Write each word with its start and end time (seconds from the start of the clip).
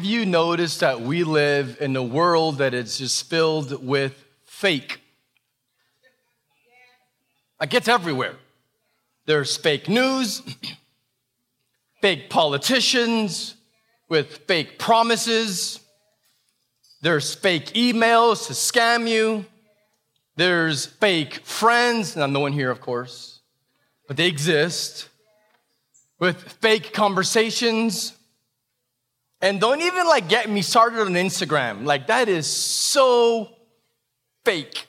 have 0.00 0.08
you 0.08 0.24
noticed 0.24 0.80
that 0.80 1.02
we 1.02 1.24
live 1.24 1.76
in 1.78 1.94
a 1.94 2.02
world 2.02 2.56
that 2.56 2.72
is 2.72 2.96
just 2.96 3.28
filled 3.28 3.86
with 3.86 4.24
fake? 4.46 4.98
Like 7.60 7.74
it's 7.74 7.86
everywhere. 7.86 8.36
There's 9.26 9.58
fake 9.58 9.90
news, 9.90 10.40
fake 12.00 12.30
politicians 12.30 13.56
with 14.08 14.38
fake 14.46 14.78
promises. 14.78 15.80
There's 17.02 17.34
fake 17.34 17.74
emails 17.74 18.46
to 18.46 18.54
scam 18.54 19.06
you. 19.06 19.44
There's 20.34 20.86
fake 20.86 21.44
friends, 21.44 22.16
not 22.16 22.30
no 22.30 22.40
one 22.40 22.54
here, 22.54 22.70
of 22.70 22.80
course, 22.80 23.40
but 24.08 24.16
they 24.16 24.28
exist. 24.28 25.10
With 26.18 26.38
fake 26.38 26.94
conversations. 26.94 28.14
And 29.42 29.60
don't 29.60 29.80
even 29.80 30.06
like 30.06 30.28
get 30.28 30.50
me 30.50 30.62
started 30.62 31.00
on 31.00 31.12
Instagram. 31.14 31.84
Like 31.84 32.08
that 32.08 32.28
is 32.28 32.46
so 32.46 33.48
fake. 34.44 34.86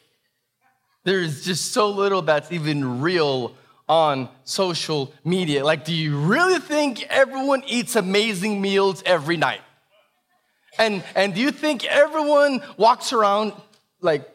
There's 1.03 1.43
just 1.43 1.71
so 1.71 1.89
little 1.89 2.21
that's 2.21 2.51
even 2.51 3.01
real 3.01 3.55
on 3.89 4.29
social 4.45 5.13
media. 5.25 5.65
Like, 5.65 5.83
do 5.83 5.93
you 5.93 6.17
really 6.17 6.59
think 6.59 7.03
everyone 7.09 7.63
eats 7.67 7.95
amazing 7.95 8.61
meals 8.61 9.03
every 9.05 9.35
night? 9.35 9.61
And, 10.77 11.03
and 11.15 11.33
do 11.33 11.41
you 11.41 11.51
think 11.51 11.85
everyone 11.85 12.61
walks 12.77 13.11
around 13.11 13.53
like, 13.99 14.29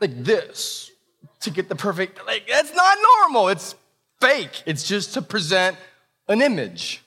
like 0.00 0.24
this 0.24 0.90
to 1.42 1.50
get 1.50 1.68
the 1.68 1.76
perfect, 1.76 2.26
like, 2.26 2.48
that's 2.48 2.74
not 2.74 2.98
normal. 3.16 3.48
It's 3.48 3.76
fake. 4.20 4.64
It's 4.66 4.82
just 4.82 5.14
to 5.14 5.22
present 5.22 5.76
an 6.26 6.42
image. 6.42 7.02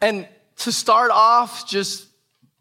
And 0.00 0.26
to 0.60 0.72
start 0.72 1.10
off, 1.10 1.66
just 1.66 2.06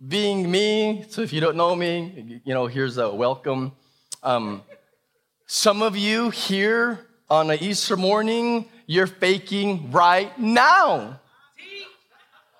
being 0.05 0.50
me, 0.50 1.05
so 1.09 1.22
if 1.22 1.33
you 1.33 1.42
don't 1.42 1.58
know 1.58 1.75
me, 1.75 2.42
you 2.45 2.53
know, 2.53 2.66
here's 2.66 2.97
a 2.97 3.14
welcome. 3.14 3.73
Um, 4.23 4.64
some 5.47 5.81
of 5.81 5.97
you 5.97 6.30
here 6.30 7.05
on 7.30 7.50
an 7.52 7.59
Easter 7.61 7.97
morning, 7.97 8.70
you're 8.86 9.05
faking 9.05 9.92
right 9.92 10.38
now. 10.39 11.20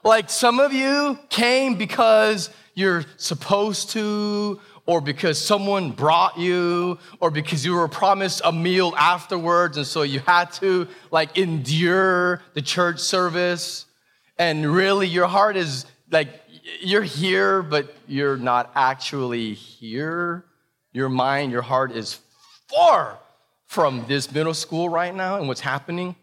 Like 0.04 0.30
some 0.30 0.60
of 0.60 0.74
you 0.74 1.18
came 1.30 1.76
because 1.76 2.50
you're 2.74 3.06
supposed 3.16 3.92
to, 3.92 4.60
or 4.86 5.00
because 5.00 5.40
someone 5.40 5.92
brought 5.92 6.38
you, 6.38 7.00
or 7.22 7.32
because 7.32 7.64
you 7.64 7.76
were 7.76 7.88
promised 7.88 8.42
a 8.44 8.52
meal 8.52 8.94
afterwards, 8.98 9.78
and 9.78 9.88
so 9.88 10.02
you 10.02 10.20
had 10.20 10.52
to 10.54 10.86
like 11.12 11.38
endure 11.38 12.42
the 12.56 12.62
church 12.62 13.00
service. 13.00 13.86
And 14.40 14.66
really, 14.74 15.06
your 15.06 15.28
heart 15.28 15.58
is 15.58 15.86
like, 16.10 16.30
you're 16.82 17.04
here, 17.04 17.62
but 17.62 17.94
you're 18.08 18.38
not 18.38 18.72
actually 18.74 19.54
here. 19.54 20.46
Your 20.94 21.10
mind, 21.10 21.52
your 21.52 21.62
heart 21.62 21.92
is 21.92 22.20
far 22.68 23.20
from 23.68 24.06
this 24.08 24.32
middle 24.32 24.54
school 24.54 24.88
right 24.88 25.14
now 25.14 25.38
and 25.38 25.48
what's 25.48 25.60
happening. 25.60 26.16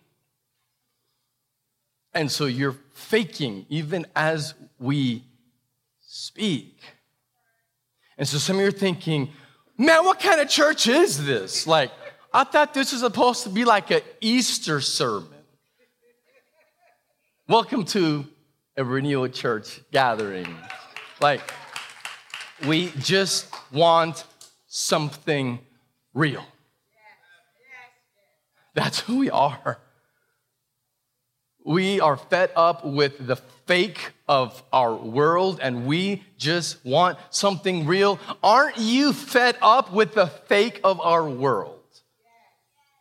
And 2.15 2.33
so 2.33 2.47
you're 2.47 2.77
faking 2.95 3.67
even 3.69 4.07
as 4.17 4.55
we 4.81 5.23
speak. 6.01 6.81
And 8.17 8.27
so 8.27 8.39
some 8.39 8.57
of 8.57 8.63
you 8.63 8.69
are 8.69 8.73
thinking, 8.73 9.31
man, 9.77 10.05
what 10.07 10.19
kind 10.19 10.41
of 10.41 10.49
church 10.49 10.87
is 10.87 11.27
this? 11.27 11.67
Like, 11.67 11.91
I 12.33 12.45
thought 12.45 12.73
this 12.73 12.93
was 12.93 13.03
supposed 13.03 13.43
to 13.43 13.51
be 13.51 13.67
like 13.67 13.91
an 13.91 14.01
Easter 14.23 14.81
sermon. 14.81 15.36
Welcome 17.49 17.85
to 17.85 18.27
a 18.77 18.85
renewal 18.85 19.29
church 19.29 19.81
gathering. 19.93 20.53
Like, 21.21 21.49
we 22.67 22.91
just 22.99 23.55
want 23.71 24.25
something 24.67 25.61
real. 26.13 26.45
That's 28.75 28.99
who 28.99 29.19
we 29.19 29.31
are. 29.31 29.79
We 31.65 32.01
are 32.01 32.17
fed 32.17 32.51
up 32.57 32.85
with 32.85 33.25
the 33.25 33.37
fake 33.37 34.11
of 34.27 34.61
our 34.73 34.97
world 34.97 35.61
and 35.63 35.87
we 35.87 36.25
just 36.39 36.85
want 36.85 37.17
something 37.31 37.87
real. 37.87 38.19
Aren't 38.43 38.79
you 38.79 39.13
fed 39.13 39.57
up 39.63 39.93
with 39.93 40.15
the 40.15 40.27
fake 40.27 40.81
of 40.83 41.01
our 41.01 41.29
world? 41.29 41.79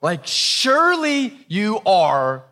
Like, 0.04 0.28
surely 0.28 1.36
you 1.48 1.80
are. 1.84 2.44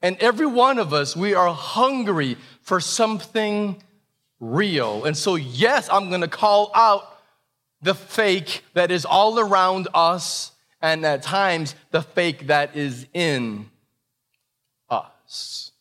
And 0.00 0.16
every 0.18 0.46
one 0.46 0.78
of 0.78 0.92
us, 0.92 1.16
we 1.16 1.34
are 1.34 1.52
hungry 1.52 2.36
for 2.62 2.80
something 2.80 3.82
real. 4.40 5.04
And 5.04 5.16
so, 5.16 5.34
yes, 5.34 5.88
I'm 5.90 6.10
gonna 6.10 6.28
call 6.28 6.70
out 6.74 7.18
the 7.82 7.94
fake 7.94 8.64
that 8.74 8.90
is 8.90 9.04
all 9.04 9.38
around 9.38 9.88
us 9.94 10.52
and 10.80 11.04
at 11.04 11.22
times 11.22 11.74
the 11.90 12.02
fake 12.02 12.46
that 12.46 12.76
is 12.76 13.06
in 13.12 13.68
us. 14.88 15.72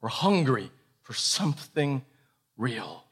We're 0.00 0.08
hungry 0.08 0.70
for 1.02 1.12
something 1.12 2.04
real. 2.56 3.04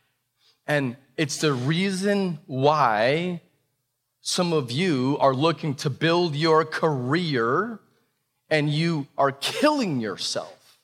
And 0.66 0.97
it's 1.16 1.39
the 1.39 1.53
reason 1.53 2.39
why 2.47 3.41
some 4.21 4.53
of 4.53 4.71
you 4.71 5.19
are 5.21 5.34
looking 5.34 5.75
to 5.77 5.91
build 5.91 6.34
your 6.34 6.65
career 6.65 7.81
and 8.53 8.69
you 8.69 9.07
are 9.17 9.33
killing 9.33 9.99
yourself 9.99 10.79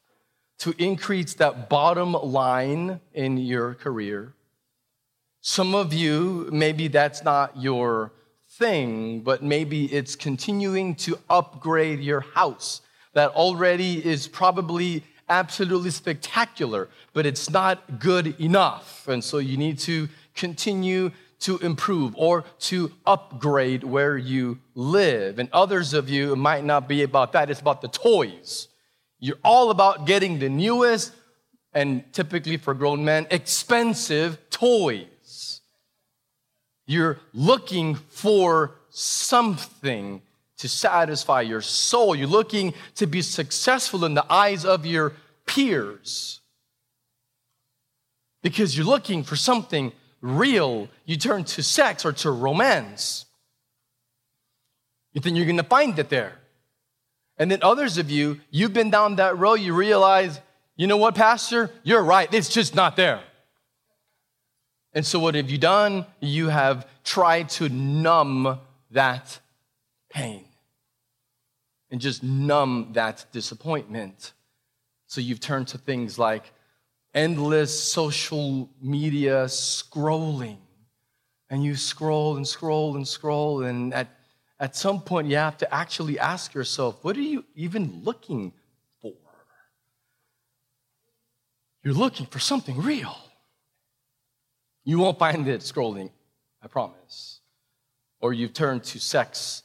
to 0.56 0.74
increase 0.82 1.34
that 1.34 1.68
bottom 1.68 2.14
line 2.14 2.98
in 3.12 3.36
your 3.36 3.74
career. 3.74 4.32
Some 5.42 5.74
of 5.74 5.92
you, 5.92 6.48
maybe 6.50 6.88
that's 6.88 7.22
not 7.22 7.58
your 7.58 8.10
thing, 8.48 9.20
but 9.20 9.42
maybe 9.42 9.84
it's 9.84 10.16
continuing 10.16 10.94
to 10.94 11.18
upgrade 11.28 12.00
your 12.00 12.20
house 12.20 12.80
that 13.12 13.32
already 13.32 14.04
is 14.04 14.26
probably 14.26 15.04
absolutely 15.28 15.90
spectacular, 15.90 16.88
but 17.12 17.26
it's 17.26 17.50
not 17.50 18.00
good 18.00 18.40
enough. 18.40 19.06
And 19.08 19.22
so 19.22 19.36
you 19.36 19.58
need 19.58 19.78
to 19.80 20.08
continue 20.34 21.10
to 21.40 21.58
improve 21.58 22.14
or 22.16 22.44
to 22.58 22.92
upgrade 23.06 23.84
where 23.84 24.16
you 24.16 24.58
live. 24.74 25.38
And 25.38 25.48
others 25.52 25.94
of 25.94 26.08
you, 26.08 26.32
it 26.32 26.36
might 26.36 26.64
not 26.64 26.88
be 26.88 27.02
about 27.02 27.32
that, 27.32 27.50
it's 27.50 27.60
about 27.60 27.80
the 27.80 27.88
toys. 27.88 28.68
You're 29.20 29.38
all 29.44 29.70
about 29.70 30.06
getting 30.06 30.38
the 30.38 30.48
newest 30.48 31.12
and 31.72 32.10
typically 32.12 32.56
for 32.56 32.74
grown 32.74 33.04
men, 33.04 33.26
expensive 33.30 34.38
toys. 34.50 35.60
You're 36.86 37.18
looking 37.32 37.96
for 37.96 38.76
something 38.90 40.22
to 40.58 40.68
satisfy 40.68 41.42
your 41.42 41.60
soul. 41.60 42.14
You're 42.16 42.26
looking 42.26 42.74
to 42.96 43.06
be 43.06 43.22
successful 43.22 44.04
in 44.04 44.14
the 44.14 44.26
eyes 44.32 44.64
of 44.64 44.86
your 44.86 45.12
peers. 45.46 46.40
Because 48.42 48.76
you're 48.76 48.86
looking 48.86 49.22
for 49.22 49.36
something 49.36 49.92
real, 50.20 50.88
you 51.04 51.16
turn 51.16 51.44
to 51.44 51.62
sex 51.62 52.04
or 52.04 52.12
to 52.12 52.30
romance. 52.30 53.26
You 55.12 55.20
think 55.20 55.36
you're 55.36 55.46
gonna 55.46 55.62
find 55.62 55.98
it 55.98 56.08
there. 56.08 56.38
And 57.38 57.50
then 57.50 57.60
others 57.62 57.98
of 57.98 58.10
you, 58.10 58.40
you've 58.50 58.72
been 58.72 58.90
down 58.90 59.16
that 59.16 59.38
road, 59.38 59.54
you 59.54 59.74
realize, 59.74 60.40
you 60.76 60.86
know 60.86 60.96
what, 60.96 61.14
Pastor? 61.14 61.70
You're 61.82 62.02
right, 62.02 62.32
it's 62.32 62.48
just 62.48 62.74
not 62.74 62.96
there. 62.96 63.22
And 64.92 65.06
so, 65.06 65.18
what 65.18 65.34
have 65.34 65.50
you 65.50 65.58
done? 65.58 66.06
You 66.20 66.48
have 66.48 66.86
tried 67.04 67.50
to 67.50 67.68
numb 67.68 68.58
that 68.90 69.38
pain 70.10 70.44
and 71.90 72.00
just 72.00 72.22
numb 72.22 72.90
that 72.92 73.26
disappointment. 73.30 74.32
So, 75.06 75.20
you've 75.20 75.40
turned 75.40 75.68
to 75.68 75.78
things 75.78 76.18
like 76.18 76.52
endless 77.18 77.72
social 77.92 78.70
media 78.80 79.44
scrolling. 79.46 80.58
And 81.50 81.64
you 81.64 81.74
scroll 81.74 82.36
and 82.36 82.46
scroll 82.46 82.94
and 82.96 83.08
scroll, 83.08 83.64
and 83.64 83.92
at, 83.92 84.08
at 84.60 84.76
some 84.76 85.00
point, 85.00 85.28
you 85.28 85.36
have 85.36 85.58
to 85.58 85.74
actually 85.74 86.18
ask 86.18 86.54
yourself, 86.54 87.02
what 87.02 87.16
are 87.16 87.28
you 87.34 87.44
even 87.56 88.02
looking 88.04 88.52
for? 89.00 89.14
You're 91.82 91.94
looking 91.94 92.26
for 92.26 92.38
something 92.38 92.76
real. 92.80 93.16
You 94.84 94.98
won't 94.98 95.18
find 95.18 95.48
it 95.48 95.62
scrolling, 95.62 96.10
I 96.62 96.68
promise. 96.68 97.40
Or 98.20 98.32
you've 98.32 98.52
turned 98.52 98.84
to 98.84 99.00
sex 99.00 99.62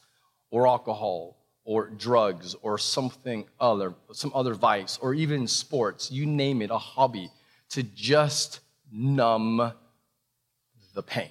or 0.50 0.66
alcohol 0.66 1.36
or 1.64 1.90
drugs 1.90 2.56
or 2.62 2.78
something 2.78 3.44
other, 3.60 3.94
some 4.12 4.32
other 4.34 4.54
vice, 4.54 4.98
or 5.00 5.14
even 5.14 5.46
sports, 5.46 6.10
you 6.10 6.26
name 6.26 6.60
it, 6.62 6.70
a 6.70 6.78
hobby, 6.78 7.30
to 7.74 7.82
just 7.82 8.60
numb 8.92 9.72
the 10.94 11.02
pain. 11.02 11.30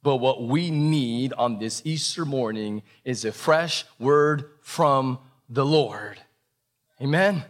But 0.00 0.18
what 0.18 0.44
we 0.44 0.70
need 0.70 1.32
on 1.32 1.58
this 1.58 1.82
Easter 1.84 2.24
morning 2.24 2.82
is 3.04 3.24
a 3.24 3.32
fresh 3.32 3.84
word 3.98 4.44
from 4.60 5.18
the 5.48 5.66
Lord. 5.66 6.20
Amen. 7.02 7.42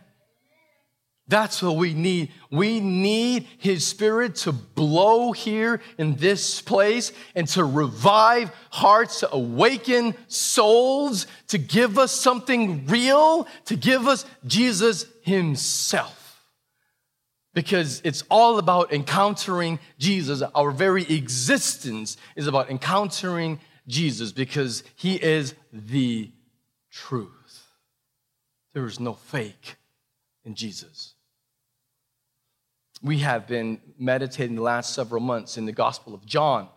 That's 1.28 1.62
what 1.62 1.76
we 1.76 1.92
need. 1.92 2.32
We 2.50 2.80
need 2.80 3.46
His 3.58 3.86
Spirit 3.86 4.36
to 4.36 4.52
blow 4.52 5.32
here 5.32 5.82
in 5.98 6.16
this 6.16 6.62
place 6.62 7.12
and 7.34 7.46
to 7.48 7.64
revive 7.64 8.50
hearts, 8.70 9.20
to 9.20 9.30
awaken 9.30 10.14
souls, 10.26 11.26
to 11.48 11.58
give 11.58 11.98
us 11.98 12.12
something 12.12 12.86
real, 12.86 13.46
to 13.66 13.76
give 13.76 14.08
us 14.08 14.24
Jesus 14.46 15.04
Himself. 15.20 16.19
Because 17.52 18.00
it's 18.04 18.22
all 18.30 18.58
about 18.58 18.92
encountering 18.92 19.80
Jesus. 19.98 20.42
Our 20.54 20.70
very 20.70 21.02
existence 21.02 22.16
is 22.36 22.46
about 22.46 22.70
encountering 22.70 23.60
Jesus 23.88 24.32
because 24.32 24.84
He 24.94 25.14
is 25.16 25.54
the 25.72 26.30
truth. 26.90 27.66
There 28.72 28.86
is 28.86 29.00
no 29.00 29.14
fake 29.14 29.76
in 30.44 30.54
Jesus 30.54 31.14
we 33.02 33.18
have 33.18 33.46
been 33.46 33.80
meditating 33.98 34.56
the 34.56 34.62
last 34.62 34.94
several 34.94 35.20
months 35.20 35.56
in 35.56 35.66
the 35.66 35.72
Gospel 35.72 36.14
of 36.14 36.26
John. 36.26 36.68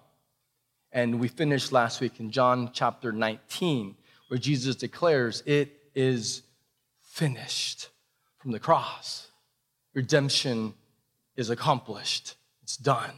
And 0.92 1.20
we 1.20 1.28
finished 1.28 1.72
last 1.72 2.00
week 2.02 2.20
in 2.20 2.32
John 2.32 2.70
chapter 2.72 3.12
19, 3.12 3.96
where 4.28 4.38
Jesus 4.38 4.76
declares, 4.76 5.44
It 5.46 5.72
is 5.96 6.44
finished 7.02 7.90
from 8.38 8.52
the 8.52 8.60
cross. 8.60 9.28
Redemption 9.94 10.74
is 11.36 11.50
accomplished, 11.50 12.36
it's 12.62 12.78
done. 12.78 13.12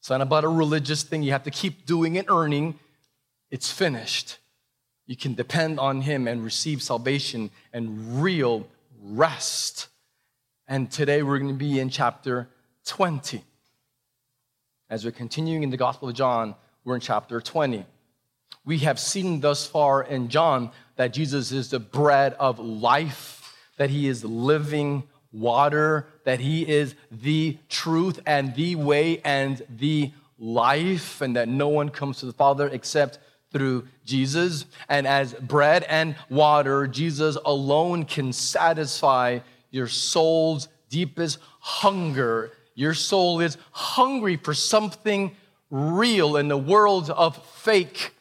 It's 0.00 0.10
not 0.10 0.20
about 0.20 0.44
a 0.44 0.48
religious 0.48 1.02
thing 1.02 1.22
you 1.22 1.32
have 1.32 1.44
to 1.44 1.50
keep 1.50 1.84
doing 1.84 2.16
and 2.16 2.30
earning. 2.30 2.78
It's 3.50 3.72
finished. 3.72 4.38
You 5.06 5.16
can 5.16 5.34
depend 5.34 5.80
on 5.80 6.02
Him 6.02 6.28
and 6.28 6.44
receive 6.44 6.80
salvation 6.80 7.50
and 7.72 8.22
real 8.22 8.68
rest 9.02 9.88
and 10.68 10.90
today 10.90 11.22
we're 11.22 11.38
going 11.38 11.52
to 11.52 11.54
be 11.54 11.78
in 11.78 11.90
chapter 11.90 12.48
20. 12.86 13.42
As 14.90 15.04
we're 15.04 15.12
continuing 15.12 15.62
in 15.62 15.70
the 15.70 15.76
Gospel 15.76 16.08
of 16.08 16.14
John, 16.14 16.56
we're 16.84 16.96
in 16.96 17.00
chapter 17.00 17.40
20. 17.40 17.84
We 18.64 18.78
have 18.78 18.98
seen 18.98 19.40
thus 19.40 19.64
far 19.64 20.02
in 20.02 20.28
John 20.28 20.72
that 20.96 21.12
Jesus 21.12 21.52
is 21.52 21.70
the 21.70 21.78
bread 21.78 22.34
of 22.34 22.58
life, 22.58 23.54
that 23.76 23.90
he 23.90 24.08
is 24.08 24.24
living 24.24 25.04
water, 25.36 26.06
that 26.24 26.40
he 26.40 26.66
is 26.66 26.94
the 27.10 27.58
truth 27.68 28.20
and 28.26 28.54
the 28.54 28.74
way 28.74 29.20
and 29.24 29.62
the 29.68 30.12
life, 30.38 31.20
and 31.20 31.36
that 31.36 31.48
no 31.48 31.68
one 31.68 31.88
comes 31.88 32.18
to 32.18 32.26
the 32.26 32.32
Father 32.32 32.68
except 32.68 33.18
through 33.52 33.86
Jesus. 34.04 34.66
And 34.88 35.06
as 35.06 35.34
bread 35.34 35.84
and 35.84 36.16
water, 36.28 36.86
Jesus 36.86 37.36
alone 37.44 38.04
can 38.04 38.32
satisfy 38.32 39.40
your 39.70 39.88
soul's 39.88 40.68
deepest 40.88 41.38
hunger. 41.60 42.52
Your 42.74 42.94
soul 42.94 43.40
is 43.40 43.56
hungry 43.72 44.36
for 44.36 44.54
something 44.54 45.34
real 45.70 46.36
in 46.36 46.48
the 46.48 46.56
world 46.56 47.10
of 47.10 47.36
fake, 47.46 48.14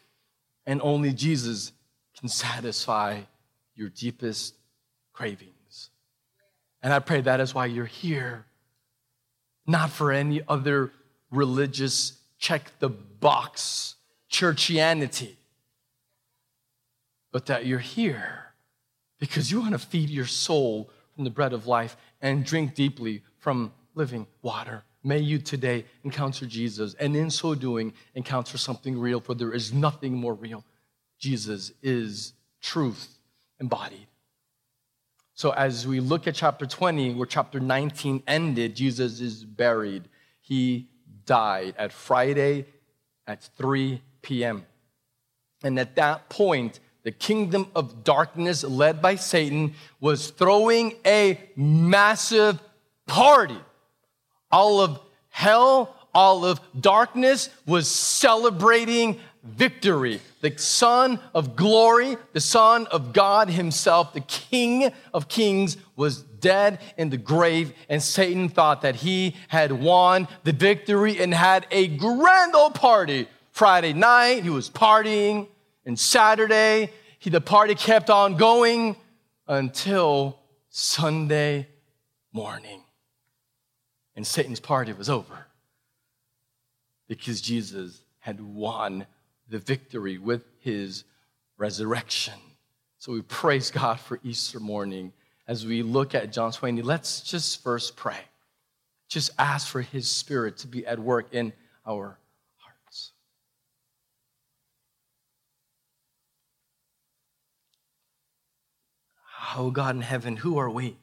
and 0.66 0.82
only 0.82 1.14
Jesus 1.14 1.72
can 2.20 2.30
satisfy 2.30 3.22
your 3.76 3.90
deepest 3.90 4.56
cravings. 5.14 5.55
And 6.86 6.94
I 6.94 7.00
pray 7.00 7.20
that 7.22 7.40
is 7.40 7.56
why 7.56 7.66
you're 7.66 7.88
here, 7.88 8.46
not 9.66 9.90
for 9.90 10.12
any 10.12 10.44
other 10.48 10.92
religious 11.32 12.20
check 12.38 12.74
the 12.78 12.90
box 12.90 13.96
churchianity, 14.32 15.34
but 17.32 17.48
that 17.48 17.66
you're 17.66 17.80
here 17.80 18.54
because 19.18 19.52
you 19.52 19.62
want 19.62 19.72
to 19.72 19.80
feed 19.80 20.12
your 20.12 20.28
soul 20.28 20.92
from 21.16 21.24
the 21.24 21.32
bread 21.32 21.54
of 21.54 21.66
life 21.66 21.98
and 22.22 22.46
drink 22.46 22.76
deeply 22.76 23.24
from 23.40 23.74
living 23.96 24.28
water. 24.44 24.84
May 25.04 25.22
you 25.22 25.40
today 25.40 25.86
encounter 26.04 26.46
Jesus 26.46 26.94
and 27.00 27.16
in 27.16 27.32
so 27.32 27.56
doing 27.56 27.94
encounter 28.14 28.60
something 28.60 29.00
real, 29.00 29.22
for 29.22 29.34
there 29.34 29.54
is 29.54 29.74
nothing 29.74 30.14
more 30.14 30.36
real. 30.36 30.64
Jesus 31.18 31.72
is 31.82 32.34
truth 32.62 33.18
embodied. 33.60 34.06
So, 35.38 35.52
as 35.52 35.86
we 35.86 36.00
look 36.00 36.28
at 36.28 36.36
chapter 36.36 36.66
20, 36.66 37.14
where 37.14 37.26
chapter 37.26 37.60
19 37.60 38.24
ended, 38.26 38.74
Jesus 38.74 39.20
is 39.20 39.44
buried. 39.44 40.08
He 40.40 40.88
died 41.26 41.76
at 41.78 41.92
Friday 41.92 42.68
at 43.28 43.44
3 43.58 44.02
p.m. 44.22 44.66
And 45.62 45.78
at 45.78 45.98
that 45.98 46.30
point, 46.30 46.80
the 47.04 47.12
kingdom 47.12 47.70
of 47.76 48.06
darkness 48.06 48.64
led 48.64 49.02
by 49.02 49.16
Satan 49.16 49.74
was 50.00 50.30
throwing 50.30 50.94
a 51.06 51.38
massive 51.58 52.62
party. 53.06 53.60
All 54.52 54.80
of 54.80 55.02
hell, 55.28 55.98
all 56.14 56.46
of 56.46 56.62
darkness 56.80 57.50
was 57.66 57.92
celebrating 57.92 59.20
victory. 59.46 60.20
The 60.42 60.58
Son 60.58 61.20
of 61.34 61.56
glory, 61.56 62.18
the 62.34 62.42
Son 62.42 62.88
of 62.88 63.14
God 63.14 63.50
Himself, 63.50 64.14
the 64.14 64.22
King 64.22 64.92
of 65.14 65.28
kings, 65.28 65.78
was 65.96 66.22
dead 66.22 66.80
in 66.98 67.10
the 67.10 67.18
grave, 67.18 67.74
and 67.90 68.02
Satan 68.02 68.50
thought 68.50 68.82
that 68.82 68.96
he 68.96 69.36
had 69.48 69.72
won 69.72 70.28
the 70.44 70.52
victory 70.52 71.20
and 71.20 71.34
had 71.34 71.66
a 71.72 71.88
grand 71.88 72.56
old 72.56 72.76
party. 72.76 73.28
Friday 73.52 73.94
night, 73.94 74.44
he 74.44 74.50
was 74.50 74.70
partying 74.70 75.48
and 75.86 76.00
Saturday, 76.00 76.92
he, 77.20 77.30
the 77.30 77.42
party 77.42 77.76
kept 77.76 78.10
on 78.10 78.38
going 78.38 78.96
until 79.48 80.40
Sunday 80.70 81.68
morning. 82.34 82.82
And 84.16 84.26
Satan's 84.26 84.60
party 84.60 84.94
was 84.94 85.10
over 85.10 85.46
because 87.08 87.42
Jesus 87.42 88.02
had 88.20 88.42
won 88.42 89.06
the 89.48 89.60
victory 89.60 90.18
with 90.18 90.44
his 90.60 91.04
resurrection. 91.58 92.34
So 92.98 93.14
we 93.14 93.22
praise 93.22 93.72
God 93.72 94.00
for 94.00 94.20
Easter 94.24 94.60
morning. 94.60 95.14
As 95.48 95.66
we 95.66 95.84
look 95.84 96.16
at 96.16 96.32
John 96.32 96.52
20, 96.52 96.82
let's 96.82 97.22
just 97.22 97.62
first 97.62 97.96
pray. 97.96 98.18
Just 99.08 99.32
ask 99.38 99.68
for 99.68 99.82
his 99.82 100.10
spirit 100.10 100.58
to 100.60 100.68
be 100.68 100.86
at 100.88 100.98
work 100.98 101.34
in 101.34 101.54
our 101.86 102.18
hearts. 102.58 103.12
Oh 109.56 109.70
God 109.70 109.96
in 109.96 110.02
heaven, 110.02 110.38
who 110.38 110.58
are 110.58 110.70
we? 110.70 110.98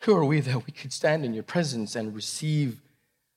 Who 0.00 0.14
are 0.16 0.24
we 0.24 0.40
that 0.40 0.66
we 0.66 0.72
could 0.72 0.92
stand 0.92 1.24
in 1.24 1.34
your 1.34 1.42
presence 1.42 1.96
and 1.96 2.14
receive 2.14 2.80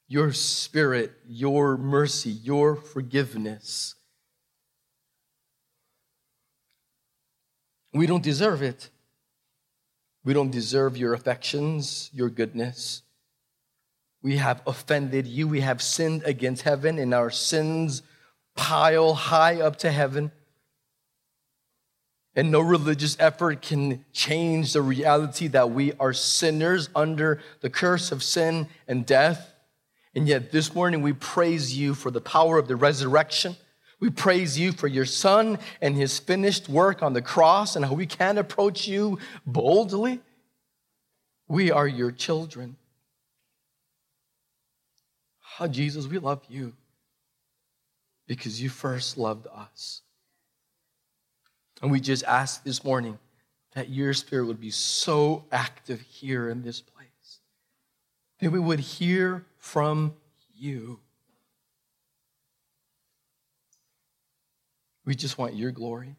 your 0.08 0.32
spirit, 0.32 1.12
your 1.27 1.77
mercy, 1.77 2.30
your 2.30 2.75
forgiveness? 2.75 3.96
We 7.94 8.06
don't 8.06 8.24
deserve 8.24 8.62
it. 8.62 8.89
We 10.24 10.34
don't 10.34 10.51
deserve 10.51 10.98
your 10.98 11.13
affections, 11.13 12.10
your 12.13 12.30
goodness. 12.30 13.01
We 14.22 14.38
have 14.38 14.62
offended 14.68 15.25
you. 15.25 15.48
We 15.48 15.62
have 15.62 15.82
sinned 15.82 16.24
against 16.24 16.62
heaven, 16.62 17.00
and 17.00 17.13
our 17.13 17.32
sins 17.32 18.03
pile 18.56 19.13
high 19.15 19.60
up 19.60 19.77
to 19.77 19.91
heaven. 19.91 20.32
And 22.36 22.50
no 22.50 22.62
religious 22.62 23.18
effort 23.20 23.62
can 23.62 24.06
change 24.14 24.74
the 24.74 24.82
reality 24.82 25.48
that 25.48 25.72
we 25.72 25.94
are 26.00 26.14
sinners 26.14 26.90
under 26.96 27.42
the 27.60 27.70
curse 27.70 28.12
of 28.12 28.24
sin 28.24 28.68
and 28.88 29.06
death. 29.06 29.52
And 30.16 30.28
yet, 30.28 30.52
this 30.52 30.74
morning, 30.74 31.02
we 31.02 31.14
praise 31.14 31.78
you 31.78 31.94
for 31.94 32.10
the 32.10 32.22
power 32.22 32.58
of 32.58 32.68
the 32.68 32.76
resurrection. 32.76 33.56
We 34.00 34.10
praise 34.10 34.58
you 34.58 34.72
for 34.72 34.88
your 34.88 35.06
son 35.06 35.60
and 35.82 35.96
his 35.96 36.20
finished 36.20 36.68
work 36.68 37.04
on 37.04 37.14
the 37.14 37.22
cross 37.22 37.76
and 37.76 37.86
how 37.86 37.94
we 37.94 38.08
can 38.08 38.38
approach 38.38 38.88
you 38.88 39.20
boldly. 39.46 40.20
We 41.48 41.70
are 41.70 41.88
your 41.88 42.12
children. 42.12 42.78
How, 45.40 45.66
oh, 45.66 45.68
Jesus, 45.68 46.08
we 46.08 46.18
love 46.18 46.42
you 46.50 46.74
because 48.26 48.62
you 48.62 48.70
first 48.70 49.18
loved 49.18 49.48
us. 49.54 50.02
And 51.82 51.92
we 51.92 52.00
just 52.00 52.24
ask 52.24 52.64
this 52.64 52.84
morning 52.84 53.18
that 53.74 53.90
your 53.90 54.14
spirit 54.14 54.46
would 54.46 54.60
be 54.60 54.72
so 54.72 55.46
active 55.52 56.02
here 56.02 56.50
in 56.50 56.62
this 56.62 56.82
place, 56.82 57.40
that 58.40 58.52
we 58.52 58.60
would 58.60 58.80
hear 58.80 59.46
from 59.58 60.14
you. 60.54 61.00
We 65.06 65.16
just 65.16 65.38
want 65.38 65.56
your 65.56 65.72
glory 65.72 66.16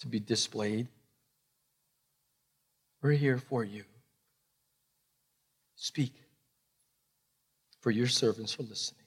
to 0.00 0.06
be 0.06 0.20
displayed. 0.20 0.86
We're 3.02 3.12
here 3.12 3.38
for 3.38 3.64
you. 3.64 3.84
Speak, 5.74 6.14
for 7.80 7.90
your 7.90 8.06
servants 8.06 8.56
are 8.60 8.62
listening. 8.62 9.00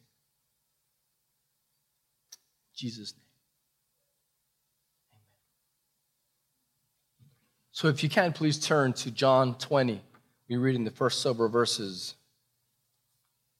Jesus' 2.73 3.13
name. 3.13 3.24
So 7.75 7.89
if 7.89 8.03
you 8.03 8.07
can, 8.07 8.31
please 8.31 8.57
turn 8.57 8.93
to 8.93 9.11
John 9.11 9.55
20. 9.55 10.01
We 10.47 10.55
read 10.55 10.75
in 10.75 10.85
the 10.85 10.91
first 10.91 11.21
several 11.21 11.49
verses. 11.49 12.15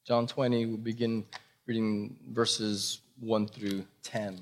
John 0.07 0.25
20, 0.25 0.67
we'll 0.67 0.77
begin 0.77 1.25
reading 1.65 2.15
verses 2.31 3.01
1 3.19 3.49
through 3.49 3.83
10. 4.03 4.39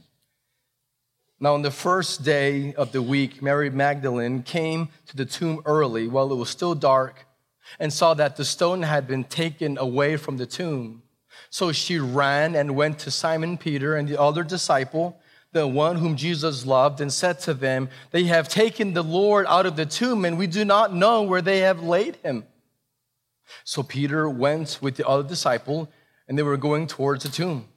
Now, 1.40 1.56
on 1.56 1.64
the 1.64 1.72
first 1.72 2.24
day 2.24 2.76
of 2.76 2.92
the 2.92 3.02
week, 3.02 3.42
Mary 3.42 3.72
Magdalene 3.72 4.44
came 4.44 4.90
to 5.08 5.18
the 5.18 5.26
tomb 5.26 5.64
early 5.66 6.08
while 6.08 6.32
it 6.32 6.36
was 6.36 6.52
still 6.52 6.76
dark 6.76 7.26
and 7.80 7.92
saw 7.92 8.14
that 8.14 8.36
the 8.36 8.46
stone 8.46 8.84
had 8.84 9.08
been 9.08 9.24
taken 9.24 9.80
away 9.80 10.18
from 10.18 10.38
the 10.38 10.46
tomb. 10.46 11.02
So 11.50 11.72
she 11.72 11.98
ran 11.98 12.54
and 12.56 12.76
went 12.76 13.00
to 13.00 13.10
Simon 13.10 13.58
Peter 13.58 13.96
and 13.96 14.08
the 14.08 14.22
other 14.22 14.44
disciple, 14.44 15.20
the 15.54 15.68
one 15.68 15.98
whom 15.98 16.16
Jesus 16.18 16.66
loved, 16.66 17.00
and 17.00 17.14
said 17.14 17.40
to 17.42 17.54
them, 17.54 17.90
They 18.12 18.26
have 18.26 18.50
taken 18.50 18.94
the 18.94 19.04
Lord 19.04 19.46
out 19.48 19.66
of 19.66 19.76
the 19.76 19.86
tomb, 19.86 20.26
and 20.26 20.38
we 20.38 20.48
do 20.48 20.66
not 20.66 20.94
know 20.94 21.22
where 21.22 21.42
they 21.42 21.60
have 21.60 21.82
laid 21.82 22.18
him. 22.18 22.46
So 23.64 23.84
Peter 23.84 24.30
went 24.30 24.80
with 24.82 24.98
the 24.98 25.08
other 25.08 25.28
disciple, 25.28 25.90
and 26.28 26.38
they 26.38 26.44
were 26.44 26.58
going 26.58 26.88
towards 26.88 27.24
the 27.24 27.30
tomb. 27.30 27.68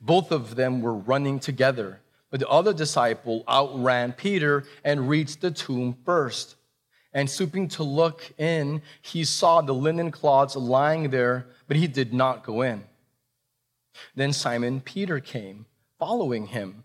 Both 0.00 0.32
of 0.32 0.56
them 0.56 0.80
were 0.80 0.94
running 0.94 1.38
together. 1.38 2.00
But 2.30 2.40
the 2.40 2.48
other 2.48 2.72
disciple 2.72 3.44
outran 3.48 4.12
Peter 4.12 4.64
and 4.84 5.08
reached 5.08 5.40
the 5.40 5.50
tomb 5.50 5.96
first. 6.04 6.56
And 7.12 7.30
stooping 7.30 7.68
to 7.68 7.82
look 7.82 8.32
in, 8.36 8.82
he 9.00 9.24
saw 9.24 9.60
the 9.60 9.72
linen 9.72 10.10
cloths 10.10 10.56
lying 10.56 11.10
there, 11.10 11.46
but 11.66 11.76
he 11.76 11.86
did 11.86 12.12
not 12.12 12.44
go 12.44 12.62
in. 12.62 12.84
Then 14.14 14.32
Simon 14.32 14.80
Peter 14.80 15.20
came, 15.20 15.64
following 15.98 16.48
him, 16.48 16.84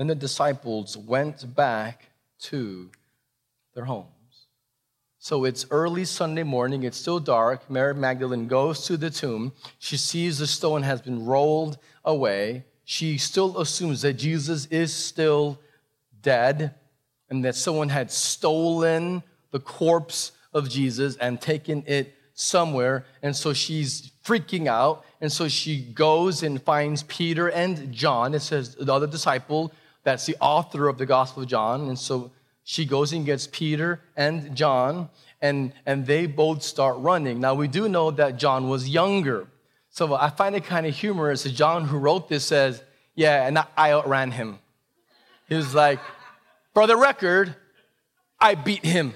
Then 0.00 0.06
the 0.06 0.14
disciples 0.14 0.96
went 0.96 1.54
back 1.54 2.08
to 2.44 2.90
their 3.74 3.84
homes. 3.84 4.46
So 5.18 5.44
it's 5.44 5.66
early 5.70 6.06
Sunday 6.06 6.42
morning, 6.42 6.84
it's 6.84 6.96
still 6.96 7.20
dark. 7.20 7.70
Mary 7.70 7.92
Magdalene 7.94 8.46
goes 8.46 8.86
to 8.86 8.96
the 8.96 9.10
tomb. 9.10 9.52
She 9.78 9.98
sees 9.98 10.38
the 10.38 10.46
stone 10.46 10.84
has 10.84 11.02
been 11.02 11.26
rolled 11.26 11.76
away. 12.02 12.64
She 12.86 13.18
still 13.18 13.58
assumes 13.58 14.00
that 14.00 14.14
Jesus 14.14 14.64
is 14.70 14.94
still 14.94 15.60
dead 16.22 16.76
and 17.28 17.44
that 17.44 17.54
someone 17.54 17.90
had 17.90 18.10
stolen 18.10 19.22
the 19.50 19.60
corpse 19.60 20.32
of 20.54 20.70
Jesus 20.70 21.16
and 21.16 21.38
taken 21.42 21.84
it 21.86 22.14
somewhere. 22.32 23.04
And 23.20 23.36
so 23.36 23.52
she's 23.52 24.12
freaking 24.24 24.66
out. 24.66 25.04
And 25.20 25.30
so 25.30 25.46
she 25.46 25.82
goes 25.82 26.42
and 26.42 26.62
finds 26.62 27.02
Peter 27.02 27.50
and 27.50 27.92
John. 27.92 28.32
It 28.32 28.40
says 28.40 28.76
the 28.76 28.90
other 28.94 29.06
disciple, 29.06 29.74
that's 30.02 30.26
the 30.26 30.36
author 30.40 30.88
of 30.88 30.98
the 30.98 31.06
Gospel 31.06 31.42
of 31.42 31.48
John. 31.48 31.88
And 31.88 31.98
so 31.98 32.30
she 32.64 32.84
goes 32.84 33.12
and 33.12 33.26
gets 33.26 33.46
Peter 33.46 34.00
and 34.16 34.54
John, 34.54 35.08
and, 35.40 35.72
and 35.86 36.06
they 36.06 36.26
both 36.26 36.62
start 36.62 36.96
running. 36.98 37.40
Now, 37.40 37.54
we 37.54 37.68
do 37.68 37.88
know 37.88 38.10
that 38.12 38.36
John 38.36 38.68
was 38.68 38.88
younger. 38.88 39.46
So 39.90 40.14
I 40.14 40.30
find 40.30 40.54
it 40.54 40.64
kind 40.64 40.86
of 40.86 40.96
humorous 40.96 41.42
that 41.42 41.50
John, 41.50 41.84
who 41.84 41.98
wrote 41.98 42.28
this, 42.28 42.44
says, 42.44 42.82
Yeah, 43.14 43.46
and 43.46 43.58
I 43.76 43.92
outran 43.92 44.30
him. 44.30 44.58
He 45.48 45.56
was 45.56 45.74
like, 45.74 45.98
For 46.74 46.86
the 46.86 46.96
record, 46.96 47.54
I 48.38 48.54
beat 48.54 48.84
him. 48.84 49.14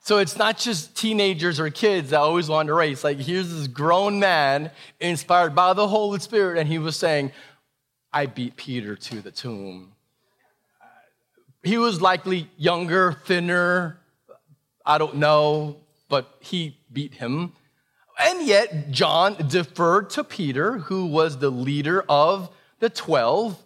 So 0.00 0.18
it's 0.18 0.36
not 0.36 0.56
just 0.56 0.96
teenagers 0.96 1.58
or 1.58 1.68
kids 1.68 2.10
that 2.10 2.20
always 2.20 2.48
want 2.48 2.68
to 2.68 2.74
race. 2.74 3.02
Like, 3.02 3.18
here's 3.18 3.52
this 3.52 3.66
grown 3.66 4.20
man 4.20 4.70
inspired 5.00 5.52
by 5.52 5.72
the 5.72 5.88
Holy 5.88 6.20
Spirit, 6.20 6.58
and 6.58 6.68
he 6.68 6.78
was 6.78 6.96
saying, 6.96 7.32
I 8.16 8.24
beat 8.24 8.56
Peter 8.56 8.96
to 8.96 9.20
the 9.20 9.30
tomb. 9.30 9.92
He 11.62 11.76
was 11.76 12.00
likely 12.00 12.48
younger, 12.56 13.12
thinner, 13.26 13.98
I 14.86 14.96
don't 14.96 15.16
know, 15.16 15.76
but 16.08 16.34
he 16.40 16.78
beat 16.90 17.12
him. 17.12 17.52
And 18.18 18.46
yet, 18.46 18.90
John 18.90 19.36
deferred 19.48 20.08
to 20.10 20.24
Peter, 20.24 20.78
who 20.78 21.04
was 21.04 21.36
the 21.36 21.50
leader 21.50 22.06
of 22.08 22.48
the 22.78 22.88
12 22.88 23.62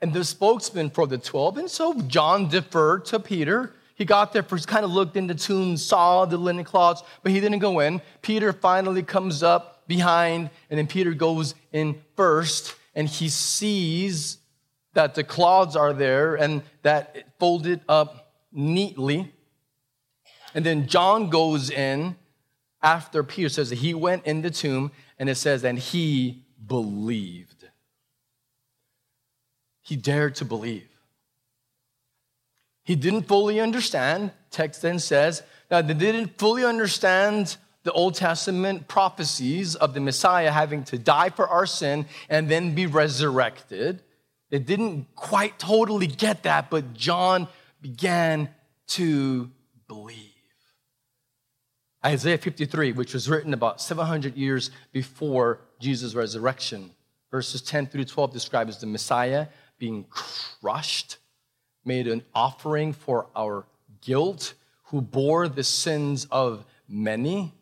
and 0.00 0.14
the 0.14 0.24
spokesman 0.24 0.88
for 0.88 1.06
the 1.06 1.18
12. 1.18 1.58
And 1.58 1.70
so 1.70 2.00
John 2.00 2.48
deferred 2.48 3.04
to 3.06 3.20
Peter. 3.20 3.74
He 3.94 4.06
got 4.06 4.32
there 4.32 4.42
first, 4.42 4.68
kind 4.68 4.86
of 4.86 4.90
looked 4.90 5.18
in 5.18 5.26
the 5.26 5.34
tomb, 5.34 5.76
saw 5.76 6.24
the 6.24 6.38
linen 6.38 6.64
cloths, 6.64 7.02
but 7.22 7.30
he 7.30 7.40
didn't 7.40 7.58
go 7.58 7.80
in. 7.80 8.00
Peter 8.22 8.54
finally 8.54 9.02
comes 9.02 9.42
up 9.42 9.86
behind, 9.86 10.48
and 10.70 10.78
then 10.78 10.86
Peter 10.86 11.12
goes 11.12 11.54
in 11.72 12.00
first, 12.16 12.76
and 12.94 13.08
he 13.08 13.28
sees 13.28 14.38
that 14.94 15.14
the 15.14 15.24
cloths 15.24 15.76
are 15.76 15.92
there 15.92 16.34
and 16.34 16.62
that 16.82 17.12
it 17.14 17.26
folded 17.38 17.80
up 17.88 18.32
neatly. 18.52 19.32
And 20.54 20.66
then 20.66 20.88
John 20.88 21.30
goes 21.30 21.70
in 21.70 22.16
after 22.82 23.22
Peter 23.22 23.48
says 23.48 23.70
that 23.70 23.78
he 23.78 23.94
went 23.94 24.26
in 24.26 24.42
the 24.42 24.50
tomb 24.50 24.90
and 25.18 25.28
it 25.28 25.36
says, 25.36 25.64
and 25.64 25.78
he 25.78 26.44
believed. 26.66 27.68
He 29.82 29.96
dared 29.96 30.34
to 30.36 30.44
believe. 30.44 30.88
He 32.82 32.96
didn't 32.96 33.28
fully 33.28 33.60
understand, 33.60 34.32
text 34.50 34.82
then 34.82 34.98
says, 34.98 35.42
that 35.68 35.86
they 35.86 35.94
didn't 35.94 36.38
fully 36.38 36.64
understand 36.64 37.56
the 37.82 37.92
Old 37.92 38.14
Testament 38.14 38.88
prophecies 38.88 39.74
of 39.74 39.94
the 39.94 40.00
Messiah 40.00 40.50
having 40.50 40.84
to 40.84 40.98
die 40.98 41.30
for 41.30 41.48
our 41.48 41.66
sin 41.66 42.06
and 42.28 42.48
then 42.48 42.74
be 42.74 42.86
resurrected. 42.86 44.02
They 44.50 44.58
didn't 44.58 45.14
quite 45.14 45.58
totally 45.58 46.06
get 46.06 46.42
that, 46.42 46.70
but 46.70 46.92
John 46.94 47.48
began 47.80 48.50
to 48.88 49.50
believe. 49.88 50.26
Isaiah 52.04 52.38
53, 52.38 52.92
which 52.92 53.14
was 53.14 53.28
written 53.28 53.52
about 53.52 53.80
700 53.80 54.36
years 54.36 54.70
before 54.92 55.60
Jesus' 55.80 56.14
resurrection, 56.14 56.90
verses 57.30 57.62
10 57.62 57.86
through 57.86 58.04
12 58.04 58.32
describes 58.32 58.78
the 58.78 58.86
Messiah 58.86 59.46
being 59.78 60.04
crushed, 60.08 61.18
made 61.84 62.08
an 62.08 62.22
offering 62.34 62.92
for 62.92 63.26
our 63.36 63.66
guilt, 64.00 64.54
who 64.84 65.00
bore 65.00 65.48
the 65.48 65.62
sins 65.62 66.26
of 66.30 66.64
many. 66.88 67.54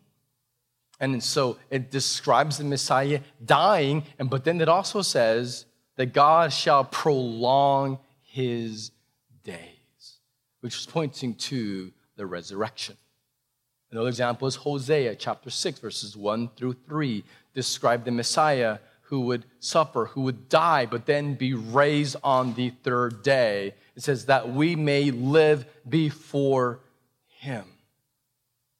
And 0.99 1.23
so 1.23 1.57
it 1.69 1.91
describes 1.91 2.57
the 2.57 2.65
Messiah 2.65 3.21
dying, 3.43 4.03
and 4.17 4.29
but 4.29 4.43
then 4.43 4.59
it 4.59 4.67
also 4.67 5.01
says 5.01 5.65
that 5.95 6.13
God 6.13 6.51
shall 6.51 6.83
prolong 6.83 7.99
his 8.21 8.91
days, 9.43 10.19
which 10.61 10.77
is 10.77 10.85
pointing 10.85 11.35
to 11.35 11.91
the 12.15 12.25
resurrection. 12.25 12.97
Another 13.91 14.09
example 14.09 14.47
is 14.47 14.55
Hosea 14.55 15.15
chapter 15.15 15.49
6, 15.49 15.79
verses 15.79 16.15
1 16.15 16.49
through 16.55 16.75
3, 16.87 17.23
describe 17.53 18.05
the 18.05 18.11
Messiah 18.11 18.79
who 19.03 19.21
would 19.21 19.45
suffer, 19.59 20.05
who 20.05 20.21
would 20.21 20.47
die, 20.49 20.85
but 20.85 21.07
then 21.07 21.33
be 21.33 21.55
raised 21.55 22.15
on 22.23 22.53
the 22.53 22.69
third 22.83 23.23
day. 23.23 23.73
It 23.95 24.03
says 24.03 24.27
that 24.27 24.53
we 24.53 24.75
may 24.75 25.09
live 25.09 25.65
before 25.87 26.81
him. 27.25 27.65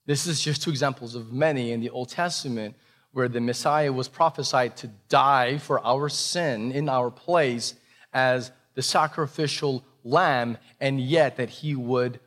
This 0.09 0.25
is 0.25 0.41
just 0.41 0.63
two 0.63 0.71
examples 0.71 1.13
of 1.13 1.31
many 1.31 1.71
in 1.71 1.81
the 1.81 1.91
Old 1.91 2.09
Testament 2.09 2.73
where 3.11 3.27
the 3.27 3.39
Messiah 3.39 3.93
was 3.93 4.07
prophesied 4.07 4.75
to 4.77 4.87
die 5.07 5.59
for 5.59 5.85
our 5.85 6.09
sin 6.09 6.71
in 6.71 6.89
our 6.89 7.11
place 7.11 7.75
as 8.11 8.51
the 8.73 8.81
sacrificial 8.81 9.83
lamb, 10.03 10.57
and 10.81 10.99
yet 10.99 11.37
that 11.37 11.51
he 11.51 11.75
would 11.75 12.19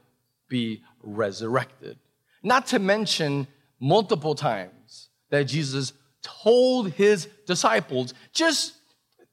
be 0.49 0.85
resurrected. 1.03 1.99
Not 2.45 2.69
to 2.69 2.79
mention 2.79 3.49
multiple 3.81 4.37
times 4.37 5.09
that 5.31 5.49
Jesus 5.49 5.93
told 6.23 6.93
his 6.93 7.27
disciples 7.49 8.15
just, 8.33 8.75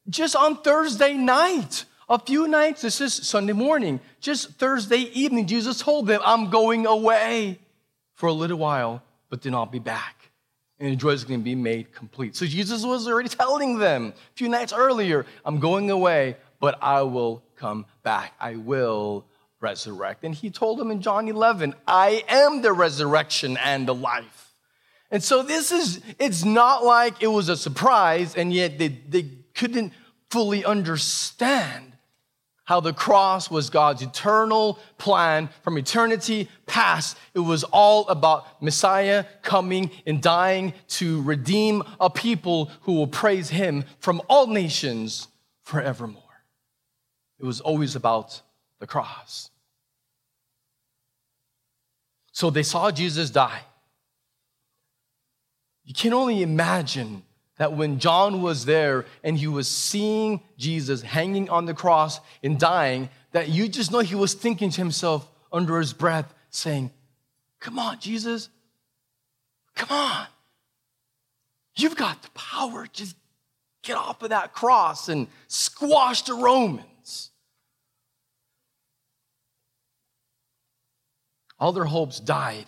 just 0.10 0.36
on 0.36 0.64
Thursday 0.64 1.14
night, 1.14 1.86
a 2.10 2.18
few 2.18 2.48
nights, 2.48 2.82
this 2.82 3.00
is 3.00 3.14
Sunday 3.14 3.54
morning, 3.54 4.00
just 4.20 4.54
Thursday 4.54 5.02
evening, 5.14 5.46
Jesus 5.46 5.80
told 5.80 6.08
them, 6.08 6.20
I'm 6.26 6.50
going 6.50 6.88
away 6.88 7.60
for 8.20 8.28
a 8.28 8.34
little 8.34 8.58
while, 8.58 9.02
but 9.30 9.42
then 9.42 9.56
I'll 9.56 9.66
be 9.66 9.80
back 9.80 10.30
and 10.78 10.92
the 10.92 10.96
joy 10.98 11.12
is 11.12 11.24
going 11.24 11.40
to 11.40 11.44
be 11.44 11.56
made 11.56 11.94
complete. 11.94 12.36
So 12.36 12.46
Jesus 12.46 12.86
was 12.86 13.08
already 13.08 13.30
telling 13.30 13.78
them 13.78 14.14
a 14.16 14.36
few 14.36 14.50
nights 14.50 14.74
earlier, 14.74 15.26
I'm 15.46 15.60
going 15.60 15.90
away, 15.90 16.36
but 16.60 16.78
I 16.82 17.02
will 17.04 17.44
come 17.56 17.86
back. 18.04 18.34
I 18.42 18.58
will 18.58 19.26
resurrect. 19.62 20.26
And 20.26 20.36
he 20.36 20.50
told 20.50 20.80
them 20.80 20.92
in 20.92 21.02
John 21.02 21.30
11, 21.30 21.76
I 21.88 22.26
am 22.28 22.62
the 22.62 22.74
resurrection 22.74 23.56
and 23.58 23.88
the 23.88 23.96
life. 23.96 24.54
And 25.12 25.24
so 25.24 25.42
this 25.42 25.72
is, 25.72 26.02
it's 26.20 26.44
not 26.44 26.84
like 26.84 27.24
it 27.24 27.28
was 27.28 27.48
a 27.48 27.56
surprise, 27.56 28.36
and 28.36 28.54
yet 28.54 28.78
they, 28.78 28.90
they 28.90 29.30
couldn't 29.56 29.94
fully 30.30 30.66
understand 30.66 31.89
how 32.70 32.80
the 32.80 32.94
cross 32.94 33.50
was 33.50 33.72
God's 33.72 34.04
eternal 34.04 34.78
plan 35.00 35.50
from 35.64 35.76
eternity 35.76 36.48
past. 36.68 37.18
It 37.34 37.40
was 37.40 37.64
all 37.64 38.08
about 38.10 38.62
Messiah 38.62 39.26
coming 39.42 39.90
and 40.06 40.22
dying 40.22 40.74
to 40.90 41.24
redeem 41.24 41.82
a 42.00 42.12
people 42.12 42.70
who 42.82 42.94
will 42.94 43.08
praise 43.08 43.50
him 43.50 43.86
from 43.98 44.22
all 44.30 44.46
nations 44.46 45.30
forevermore. 45.64 46.22
It 47.40 47.46
was 47.46 47.60
always 47.60 47.96
about 47.96 48.40
the 48.78 48.86
cross. 48.86 49.50
So 52.32 52.52
they 52.52 52.62
saw 52.62 52.92
Jesus 52.92 53.32
die. 53.32 53.62
You 55.86 55.96
can 55.96 56.14
only 56.14 56.44
imagine 56.44 57.24
that 57.60 57.74
when 57.74 58.00
John 58.00 58.42
was 58.42 58.66
there 58.66 59.06
and 59.22 59.38
he 59.38 59.46
was 59.46 59.68
seeing 59.68 60.42
Jesus 60.58 61.02
hanging 61.02 61.50
on 61.50 61.66
the 61.66 61.74
cross 61.74 62.22
and 62.42 62.58
dying, 62.58 63.10
that 63.34 63.50
you 63.50 63.68
just 63.68 63.92
know 63.92 64.00
he 64.00 64.16
was 64.16 64.34
thinking 64.34 64.70
to 64.72 64.78
himself 64.78 65.30
under 65.52 65.78
his 65.78 65.92
breath, 65.92 66.34
saying, 66.50 66.90
Come 67.60 67.78
on, 67.78 68.00
Jesus, 68.00 68.48
come 69.76 69.90
on. 69.92 70.28
You've 71.76 71.98
got 71.98 72.24
the 72.24 72.30
power. 72.30 72.88
Just 72.92 73.18
get 73.84 73.98
off 73.98 74.24
of 74.24 74.30
that 74.30 74.54
cross 74.54 75.10
and 75.10 75.28
squash 75.50 76.22
the 76.22 76.36
Romans. 76.36 77.32
All 81.60 81.74
their 81.74 81.84
hopes 81.84 82.22
died 82.22 82.68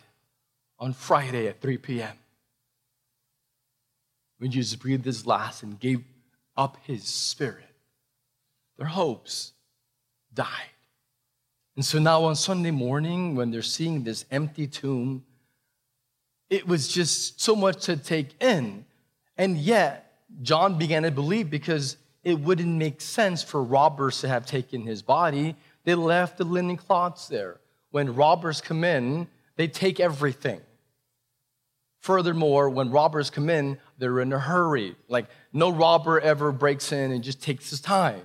on 0.79 0.91
Friday 0.91 1.47
at 1.47 1.61
3 1.61 1.77
p.m 1.77 2.17
when 4.41 4.49
Jesus 4.49 4.75
breathed 4.75 5.05
his 5.05 5.27
last 5.27 5.61
and 5.61 5.79
gave 5.79 6.03
up 6.57 6.77
his 6.87 7.03
spirit, 7.03 7.69
their 8.75 8.87
hopes 8.87 9.53
died. 10.33 10.47
And 11.75 11.85
so 11.85 11.99
now 11.99 12.23
on 12.23 12.35
Sunday 12.35 12.71
morning, 12.71 13.35
when 13.35 13.51
they're 13.51 13.61
seeing 13.61 14.03
this 14.03 14.25
empty 14.31 14.65
tomb, 14.65 15.23
it 16.49 16.67
was 16.67 16.87
just 16.87 17.39
so 17.39 17.55
much 17.55 17.85
to 17.85 17.95
take 17.95 18.29
in. 18.41 18.83
And 19.37 19.57
yet, 19.57 20.11
John 20.41 20.75
began 20.79 21.03
to 21.03 21.11
believe 21.11 21.51
because 21.51 21.97
it 22.23 22.39
wouldn't 22.39 22.67
make 22.67 22.99
sense 22.99 23.43
for 23.43 23.61
robbers 23.61 24.21
to 24.21 24.27
have 24.27 24.47
taken 24.47 24.81
his 24.81 25.03
body. 25.03 25.55
They 25.83 25.93
left 25.93 26.39
the 26.39 26.45
linen 26.45 26.77
cloths 26.77 27.27
there. 27.27 27.57
When 27.91 28.15
robbers 28.15 28.59
come 28.59 28.83
in, 28.83 29.27
they 29.55 29.67
take 29.67 29.99
everything. 29.99 30.61
Furthermore, 32.01 32.67
when 32.67 32.89
robbers 32.89 33.29
come 33.29 33.47
in, 33.47 33.77
they're 34.01 34.19
in 34.19 34.33
a 34.33 34.39
hurry. 34.39 34.95
Like, 35.07 35.27
no 35.53 35.69
robber 35.69 36.19
ever 36.19 36.51
breaks 36.51 36.91
in 36.91 37.11
and 37.11 37.23
just 37.23 37.41
takes 37.41 37.69
his 37.69 37.79
time. 37.79 38.21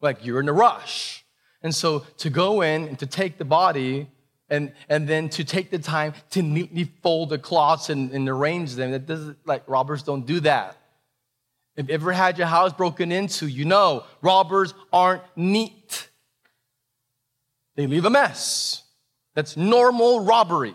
Like, 0.00 0.24
you're 0.24 0.38
in 0.38 0.48
a 0.48 0.52
rush. 0.52 1.24
And 1.62 1.74
so, 1.74 2.00
to 2.18 2.30
go 2.30 2.60
in 2.60 2.86
and 2.86 2.98
to 3.00 3.06
take 3.06 3.38
the 3.38 3.44
body, 3.44 4.08
and, 4.50 4.72
and 4.88 5.08
then 5.08 5.28
to 5.30 5.44
take 5.44 5.70
the 5.70 5.78
time 5.78 6.14
to 6.30 6.42
neatly 6.42 6.84
fold 7.02 7.30
the 7.30 7.38
cloths 7.38 7.90
and, 7.90 8.12
and 8.12 8.28
arrange 8.28 8.74
them, 8.74 8.92
that 8.92 9.06
doesn't, 9.06 9.38
like, 9.46 9.62
robbers 9.66 10.02
don't 10.02 10.26
do 10.26 10.40
that. 10.40 10.76
If 11.76 11.88
you 11.88 11.94
ever 11.94 12.12
had 12.12 12.38
your 12.38 12.46
house 12.46 12.72
broken 12.72 13.10
into, 13.10 13.46
you 13.46 13.64
know 13.64 14.04
robbers 14.20 14.74
aren't 14.92 15.22
neat. 15.36 16.08
They 17.76 17.86
leave 17.86 18.04
a 18.04 18.10
mess. 18.10 18.82
That's 19.34 19.56
normal 19.56 20.20
robbery. 20.20 20.74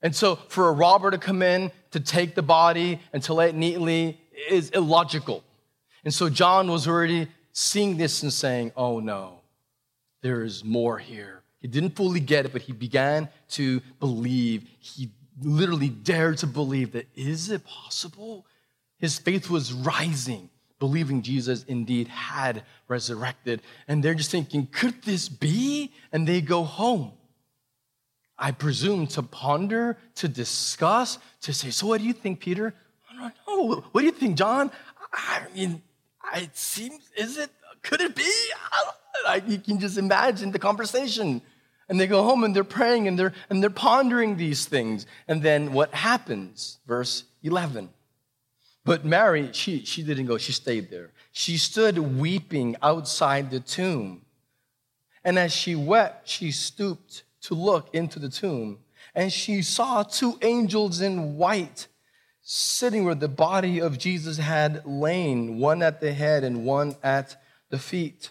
And 0.00 0.14
so 0.16 0.36
for 0.36 0.68
a 0.68 0.72
robber 0.72 1.10
to 1.10 1.18
come 1.18 1.42
in 1.42 1.72
to 1.90 2.00
take 2.00 2.34
the 2.34 2.42
body 2.42 3.00
and 3.12 3.22
to 3.24 3.34
lay 3.34 3.48
it 3.48 3.54
neatly 3.54 4.20
is 4.48 4.70
illogical. 4.70 5.44
And 6.04 6.14
so 6.14 6.28
John 6.28 6.70
was 6.70 6.88
already 6.88 7.28
seeing 7.52 7.96
this 7.96 8.22
and 8.22 8.32
saying, 8.32 8.72
oh 8.76 9.00
no, 9.00 9.40
there 10.22 10.42
is 10.42 10.64
more 10.64 10.98
here. 10.98 11.42
He 11.60 11.68
didn't 11.68 11.96
fully 11.96 12.20
get 12.20 12.46
it, 12.46 12.52
but 12.52 12.62
he 12.62 12.72
began 12.72 13.28
to 13.50 13.80
believe. 13.98 14.66
He 14.78 15.10
literally 15.42 15.88
dared 15.88 16.38
to 16.38 16.46
believe 16.46 16.92
that 16.92 17.06
is 17.14 17.50
it 17.50 17.64
possible? 17.64 18.46
His 18.98 19.18
faith 19.18 19.50
was 19.50 19.72
rising, 19.72 20.50
believing 20.78 21.22
Jesus 21.22 21.64
indeed 21.64 22.08
had 22.08 22.64
resurrected. 22.88 23.62
And 23.88 24.02
they're 24.02 24.14
just 24.14 24.30
thinking, 24.30 24.68
could 24.70 25.02
this 25.02 25.28
be? 25.28 25.92
And 26.12 26.26
they 26.26 26.40
go 26.40 26.64
home. 26.64 27.12
I 28.42 28.52
presume, 28.52 29.06
to 29.08 29.22
ponder, 29.22 29.98
to 30.16 30.26
discuss, 30.26 31.18
to 31.42 31.52
say, 31.52 31.70
So, 31.70 31.86
what 31.86 32.00
do 32.00 32.06
you 32.06 32.14
think, 32.14 32.40
Peter? 32.40 32.74
I 33.10 33.14
don't 33.14 33.34
know. 33.46 33.84
What 33.92 34.00
do 34.00 34.06
you 34.06 34.12
think, 34.12 34.38
John? 34.38 34.70
I 35.12 35.42
mean, 35.54 35.82
it 36.34 36.56
seems, 36.56 37.02
is 37.16 37.36
it, 37.36 37.50
could 37.82 38.00
it 38.00 38.16
be? 38.16 38.32
I, 39.26 39.42
you 39.46 39.58
can 39.58 39.78
just 39.78 39.98
imagine 39.98 40.52
the 40.52 40.58
conversation. 40.58 41.42
And 41.88 42.00
they 42.00 42.06
go 42.06 42.22
home 42.22 42.44
and 42.44 42.54
they're 42.54 42.64
praying 42.64 43.08
and 43.08 43.18
they're, 43.18 43.34
and 43.50 43.62
they're 43.62 43.68
pondering 43.68 44.36
these 44.36 44.64
things. 44.64 45.06
And 45.28 45.42
then 45.42 45.72
what 45.72 45.92
happens? 45.92 46.78
Verse 46.86 47.24
11. 47.42 47.90
But 48.84 49.04
Mary, 49.04 49.50
she, 49.52 49.84
she 49.84 50.02
didn't 50.02 50.26
go, 50.26 50.38
she 50.38 50.52
stayed 50.52 50.90
there. 50.90 51.10
She 51.32 51.58
stood 51.58 51.98
weeping 51.98 52.76
outside 52.80 53.50
the 53.50 53.60
tomb. 53.60 54.22
And 55.24 55.38
as 55.38 55.52
she 55.52 55.74
wept, 55.74 56.28
she 56.28 56.50
stooped 56.52 57.24
to 57.42 57.54
look 57.54 57.94
into 57.94 58.18
the 58.18 58.28
tomb, 58.28 58.78
and 59.14 59.32
she 59.32 59.62
saw 59.62 60.02
two 60.02 60.38
angels 60.42 61.00
in 61.00 61.36
white 61.36 61.88
sitting 62.42 63.04
where 63.04 63.14
the 63.14 63.28
body 63.28 63.80
of 63.80 63.98
Jesus 63.98 64.38
had 64.38 64.84
lain, 64.84 65.58
one 65.58 65.82
at 65.82 66.00
the 66.00 66.12
head 66.12 66.44
and 66.44 66.64
one 66.64 66.96
at 67.02 67.36
the 67.70 67.78
feet. 67.78 68.30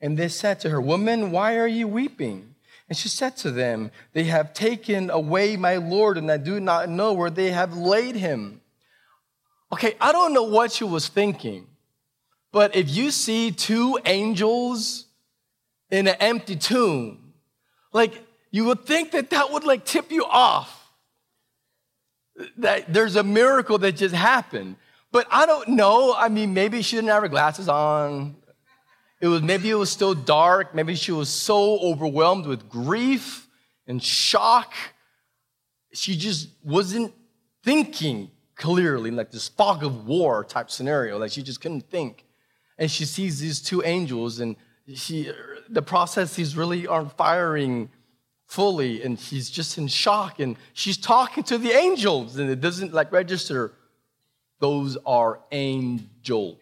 And 0.00 0.16
they 0.16 0.28
said 0.28 0.60
to 0.60 0.70
her, 0.70 0.80
Woman, 0.80 1.32
why 1.32 1.56
are 1.56 1.66
you 1.66 1.88
weeping? 1.88 2.54
And 2.88 2.96
she 2.96 3.08
said 3.08 3.36
to 3.38 3.50
them, 3.50 3.90
They 4.12 4.24
have 4.24 4.54
taken 4.54 5.10
away 5.10 5.56
my 5.56 5.76
Lord, 5.76 6.16
and 6.16 6.30
I 6.30 6.36
do 6.36 6.60
not 6.60 6.88
know 6.88 7.12
where 7.12 7.30
they 7.30 7.50
have 7.50 7.76
laid 7.76 8.14
him. 8.14 8.60
Okay, 9.72 9.94
I 10.00 10.12
don't 10.12 10.32
know 10.32 10.44
what 10.44 10.72
she 10.72 10.84
was 10.84 11.08
thinking, 11.08 11.66
but 12.52 12.74
if 12.74 12.88
you 12.88 13.10
see 13.10 13.50
two 13.50 13.98
angels 14.06 15.06
in 15.90 16.08
an 16.08 16.16
empty 16.20 16.56
tomb, 16.56 17.34
like 17.92 18.22
you 18.50 18.64
would 18.64 18.84
think 18.84 19.12
that 19.12 19.30
that 19.30 19.52
would 19.52 19.64
like 19.64 19.84
tip 19.84 20.10
you 20.10 20.24
off 20.24 20.78
that 22.58 22.92
there's 22.92 23.16
a 23.16 23.22
miracle 23.22 23.78
that 23.78 23.92
just 23.92 24.14
happened. 24.14 24.76
But 25.10 25.26
I 25.30 25.46
don't 25.46 25.68
know. 25.70 26.14
I 26.14 26.28
mean, 26.28 26.54
maybe 26.54 26.82
she 26.82 26.96
didn't 26.96 27.08
have 27.10 27.22
her 27.22 27.28
glasses 27.28 27.68
on. 27.68 28.36
It 29.20 29.28
was 29.28 29.42
maybe 29.42 29.70
it 29.70 29.74
was 29.74 29.90
still 29.90 30.14
dark. 30.14 30.74
Maybe 30.74 30.94
she 30.94 31.12
was 31.12 31.28
so 31.28 31.78
overwhelmed 31.80 32.46
with 32.46 32.68
grief 32.68 33.48
and 33.86 34.02
shock. 34.02 34.74
She 35.92 36.16
just 36.16 36.48
wasn't 36.62 37.14
thinking 37.64 38.30
clearly, 38.54 39.10
like 39.10 39.30
this 39.30 39.48
fog 39.48 39.82
of 39.82 40.06
war 40.06 40.44
type 40.44 40.70
scenario. 40.70 41.18
Like 41.18 41.32
she 41.32 41.42
just 41.42 41.60
couldn't 41.60 41.90
think. 41.90 42.24
And 42.76 42.90
she 42.90 43.04
sees 43.06 43.40
these 43.40 43.60
two 43.60 43.82
angels, 43.84 44.38
and 44.38 44.54
she 44.94 45.32
the 45.68 45.82
processes 45.82 46.56
really 46.56 46.86
aren't 46.86 47.16
firing 47.16 47.90
fully 48.48 49.02
and 49.02 49.20
she's 49.20 49.50
just 49.50 49.76
in 49.78 49.86
shock 49.86 50.40
and 50.40 50.56
she's 50.72 50.96
talking 50.96 51.44
to 51.44 51.58
the 51.58 51.70
angels 51.70 52.38
and 52.38 52.50
it 52.50 52.60
doesn't 52.60 52.92
like 52.94 53.12
register. 53.12 53.72
Those 54.58 54.96
are 55.06 55.40
angels. 55.52 56.56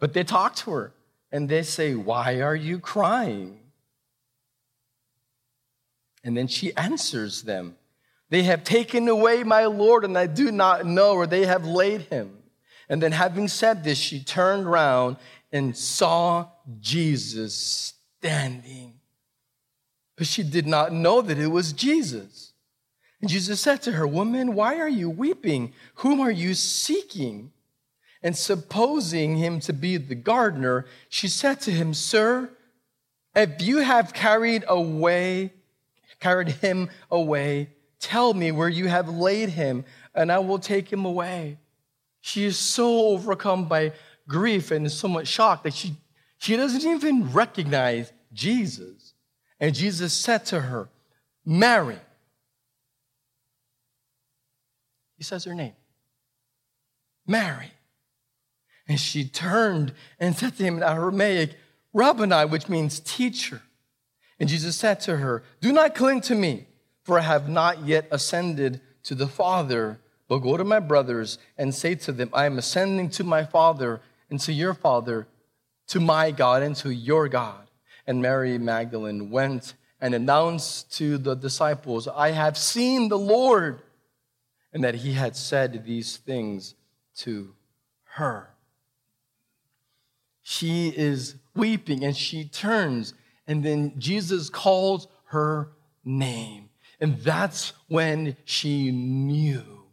But 0.00 0.12
they 0.12 0.24
talk 0.24 0.56
to 0.56 0.72
her 0.72 0.92
and 1.30 1.48
they 1.48 1.62
say 1.62 1.94
why 1.94 2.40
are 2.40 2.56
you 2.56 2.80
crying? 2.80 3.60
And 6.24 6.36
then 6.36 6.48
she 6.48 6.74
answers 6.76 7.42
them 7.42 7.76
they 8.30 8.42
have 8.42 8.64
taken 8.64 9.06
away 9.06 9.44
my 9.44 9.66
lord 9.66 10.04
and 10.04 10.18
i 10.18 10.26
do 10.26 10.50
not 10.50 10.84
know 10.84 11.14
where 11.14 11.26
they 11.26 11.46
have 11.46 11.64
laid 11.64 12.02
him. 12.02 12.38
And 12.88 13.00
then 13.00 13.12
having 13.12 13.46
said 13.46 13.84
this 13.84 13.98
she 13.98 14.20
turned 14.20 14.66
round 14.66 15.16
and 15.52 15.76
saw 15.76 16.48
jesus 16.80 17.54
standing 18.18 18.94
but 20.16 20.26
she 20.26 20.42
did 20.42 20.66
not 20.66 20.92
know 20.92 21.20
that 21.22 21.38
it 21.38 21.48
was 21.48 21.72
Jesus. 21.72 22.52
And 23.20 23.30
Jesus 23.30 23.60
said 23.60 23.82
to 23.82 23.92
her, 23.92 24.06
Woman, 24.06 24.54
why 24.54 24.78
are 24.78 24.88
you 24.88 25.10
weeping? 25.10 25.72
Whom 25.96 26.20
are 26.20 26.30
you 26.30 26.54
seeking? 26.54 27.52
And 28.22 28.36
supposing 28.36 29.36
him 29.36 29.60
to 29.60 29.72
be 29.72 29.96
the 29.96 30.14
gardener, 30.14 30.86
she 31.08 31.28
said 31.28 31.60
to 31.62 31.70
him, 31.70 31.92
Sir, 31.92 32.50
if 33.34 33.60
you 33.60 33.78
have 33.78 34.14
carried 34.14 34.64
away, 34.68 35.52
carried 36.20 36.48
him 36.48 36.88
away, 37.10 37.70
tell 37.98 38.32
me 38.32 38.52
where 38.52 38.68
you 38.68 38.88
have 38.88 39.08
laid 39.08 39.50
him, 39.50 39.84
and 40.14 40.30
I 40.30 40.38
will 40.38 40.58
take 40.58 40.90
him 40.90 41.04
away. 41.04 41.58
She 42.20 42.44
is 42.44 42.58
so 42.58 43.08
overcome 43.08 43.66
by 43.66 43.92
grief 44.26 44.70
and 44.70 44.90
so 44.90 45.08
much 45.08 45.26
shock 45.26 45.64
that 45.64 45.74
she, 45.74 45.94
she 46.38 46.56
doesn't 46.56 46.88
even 46.88 47.30
recognize 47.32 48.12
Jesus. 48.32 49.03
And 49.64 49.74
Jesus 49.74 50.12
said 50.12 50.44
to 50.46 50.60
her, 50.60 50.90
Mary. 51.42 51.96
He 55.16 55.24
says 55.24 55.44
her 55.44 55.54
name, 55.54 55.72
Mary. 57.26 57.70
And 58.86 59.00
she 59.00 59.24
turned 59.24 59.94
and 60.20 60.36
said 60.36 60.58
to 60.58 60.64
him 60.64 60.76
in 60.76 60.82
Aramaic, 60.82 61.54
Rabboni, 61.94 62.44
which 62.44 62.68
means 62.68 63.00
teacher. 63.00 63.62
And 64.38 64.50
Jesus 64.50 64.76
said 64.76 65.00
to 65.00 65.16
her, 65.16 65.42
Do 65.62 65.72
not 65.72 65.94
cling 65.94 66.20
to 66.22 66.34
me, 66.34 66.66
for 67.02 67.18
I 67.18 67.22
have 67.22 67.48
not 67.48 67.86
yet 67.86 68.06
ascended 68.10 68.82
to 69.04 69.14
the 69.14 69.28
Father, 69.28 69.98
but 70.28 70.40
go 70.40 70.58
to 70.58 70.64
my 70.64 70.78
brothers 70.78 71.38
and 71.56 71.74
say 71.74 71.94
to 71.94 72.12
them, 72.12 72.28
I 72.34 72.44
am 72.44 72.58
ascending 72.58 73.08
to 73.12 73.24
my 73.24 73.46
Father 73.46 74.02
and 74.28 74.38
to 74.40 74.52
your 74.52 74.74
Father, 74.74 75.26
to 75.86 76.00
my 76.00 76.32
God 76.32 76.62
and 76.62 76.76
to 76.76 76.90
your 76.90 77.28
God. 77.30 77.63
And 78.06 78.20
Mary 78.20 78.58
Magdalene 78.58 79.30
went 79.30 79.74
and 80.00 80.14
announced 80.14 80.94
to 80.98 81.16
the 81.16 81.34
disciples, 81.34 82.06
I 82.06 82.32
have 82.32 82.58
seen 82.58 83.08
the 83.08 83.18
Lord, 83.18 83.80
and 84.72 84.84
that 84.84 84.96
he 84.96 85.12
had 85.12 85.36
said 85.36 85.84
these 85.84 86.16
things 86.18 86.74
to 87.18 87.54
her. 88.14 88.50
She 90.42 90.88
is 90.88 91.36
weeping 91.54 92.04
and 92.04 92.16
she 92.16 92.44
turns, 92.44 93.14
and 93.46 93.64
then 93.64 93.94
Jesus 93.98 94.50
calls 94.50 95.08
her 95.26 95.70
name. 96.04 96.68
And 97.00 97.18
that's 97.20 97.72
when 97.88 98.36
she 98.44 98.90
knew. 98.90 99.84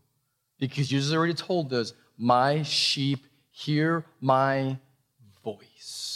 Because 0.60 0.88
Jesus 0.88 1.14
already 1.14 1.34
told 1.34 1.74
us, 1.74 1.94
My 2.18 2.64
sheep 2.64 3.26
hear 3.50 4.06
my 4.20 4.78
voice. 5.44 6.11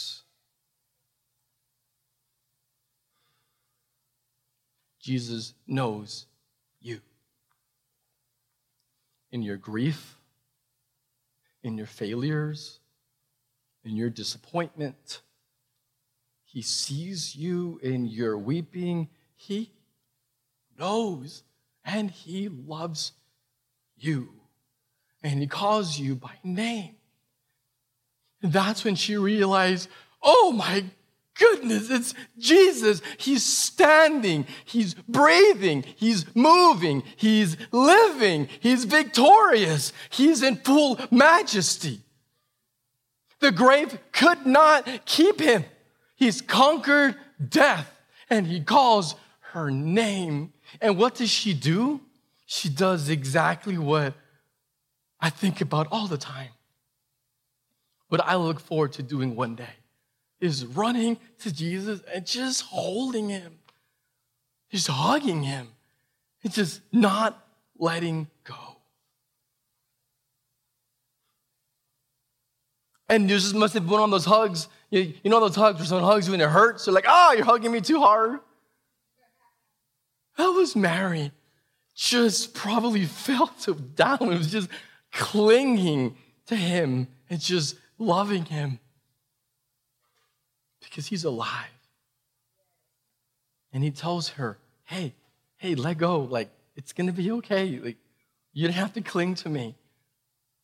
Jesus 5.06 5.54
knows 5.68 6.26
you. 6.82 7.00
In 9.32 9.44
your 9.44 9.56
grief, 9.56 10.18
in 11.62 11.78
your 11.78 11.86
failures, 11.86 12.80
in 13.84 13.96
your 13.96 14.10
disappointment. 14.10 15.22
He 16.44 16.64
sees 16.64 17.36
you 17.36 17.80
in 17.84 18.08
your 18.08 18.36
weeping. 18.36 19.10
He 19.36 19.74
knows 20.80 21.44
and 21.84 22.10
He 22.10 22.50
loves 22.50 23.12
you. 23.96 24.30
And 25.22 25.40
He 25.40 25.46
calls 25.46 26.00
you 26.00 26.16
by 26.16 26.34
name. 26.44 26.96
And 28.42 28.52
that's 28.52 28.84
when 28.84 28.96
she 28.96 29.18
realized, 29.18 29.88
oh 30.24 30.52
my 30.52 30.86
goodness, 31.36 31.90
it's 31.90 32.14
Jesus. 32.38 33.02
He's 33.18 33.44
standing, 33.44 34.48
he's 34.66 34.94
breathing, 34.94 35.84
he's 35.96 36.26
moving, 36.36 37.04
he's 37.16 37.58
living, 37.72 38.48
he's 38.60 38.86
victorious, 38.86 39.94
he's 40.10 40.42
in 40.42 40.58
full 40.58 41.00
majesty. 41.12 42.02
The 43.40 43.52
grave 43.52 43.98
could 44.12 44.46
not 44.46 45.06
keep 45.06 45.40
him. 45.40 45.66
He's 46.16 46.42
conquered 46.42 47.16
death 47.48 47.92
and 48.30 48.48
he 48.48 48.62
calls 48.62 49.16
her 49.52 49.70
name. 49.70 50.54
And 50.82 50.98
what 50.98 51.16
does 51.16 51.30
she 51.30 51.54
do? 51.54 52.02
She 52.46 52.70
does 52.70 53.10
exactly 53.10 53.78
what 53.78 54.14
I 55.20 55.30
think 55.30 55.62
about 55.62 55.88
all 55.92 56.08
the 56.08 56.18
time. 56.18 56.50
What 58.08 58.22
I 58.22 58.36
look 58.36 58.60
forward 58.60 58.94
to 58.94 59.04
doing 59.04 59.36
one 59.36 59.56
day 59.56 59.74
is 60.46 60.66
running 60.66 61.18
to 61.40 61.54
Jesus 61.54 62.02
and 62.14 62.26
just 62.26 62.62
holding 62.62 63.30
him, 63.30 63.60
just 64.72 64.88
hugging 64.88 65.44
him, 65.44 65.70
and 66.44 66.54
just 66.54 66.82
not 66.92 67.46
letting 67.78 68.28
go. 68.44 68.56
And 73.08 73.30
Jesus 73.30 73.54
must 73.54 73.74
have 73.76 73.88
been 73.88 74.00
of 74.00 74.12
those 74.12 74.26
hugs. 74.26 74.68
You, 74.90 75.14
you 75.24 75.30
know 75.30 75.40
those 75.40 75.56
hugs 75.56 75.80
where 75.80 75.86
someone 75.86 76.10
hugs 76.10 76.28
you 76.28 76.34
and 76.34 76.42
it 76.42 76.50
hurts? 76.50 76.86
They're 76.86 76.94
like, 76.94 77.06
oh, 77.08 77.34
you're 77.36 77.46
hugging 77.46 77.72
me 77.72 77.82
too 77.82 78.00
hard. 78.00 78.40
That 80.38 80.48
was 80.48 80.76
Mary. 80.76 81.32
Just 81.96 82.54
probably 82.54 83.06
felt 83.06 83.62
so 83.62 83.74
down. 83.74 84.32
It 84.34 84.38
was 84.38 84.52
just 84.52 84.70
clinging 85.12 86.18
to 86.48 86.56
him 86.56 87.08
and 87.30 87.40
just 87.40 87.76
loving 87.98 88.46
him 88.46 88.80
because 90.96 91.08
he's 91.08 91.26
alive. 91.26 91.68
And 93.74 93.84
he 93.84 93.92
tells 93.92 94.30
her, 94.30 94.58
hey, 94.86 95.14
hey, 95.58 95.76
let 95.76 95.98
go. 95.98 96.22
Like, 96.22 96.50
it's 96.78 96.94
going 96.94 97.08
to 97.08 97.14
be 97.14 97.32
okay. 97.34 97.82
Like, 97.84 97.98
you 98.54 98.66
don't 98.66 98.78
have 98.78 98.94
to 98.94 99.02
cling 99.02 99.36
to 99.36 99.50
me. 99.50 99.76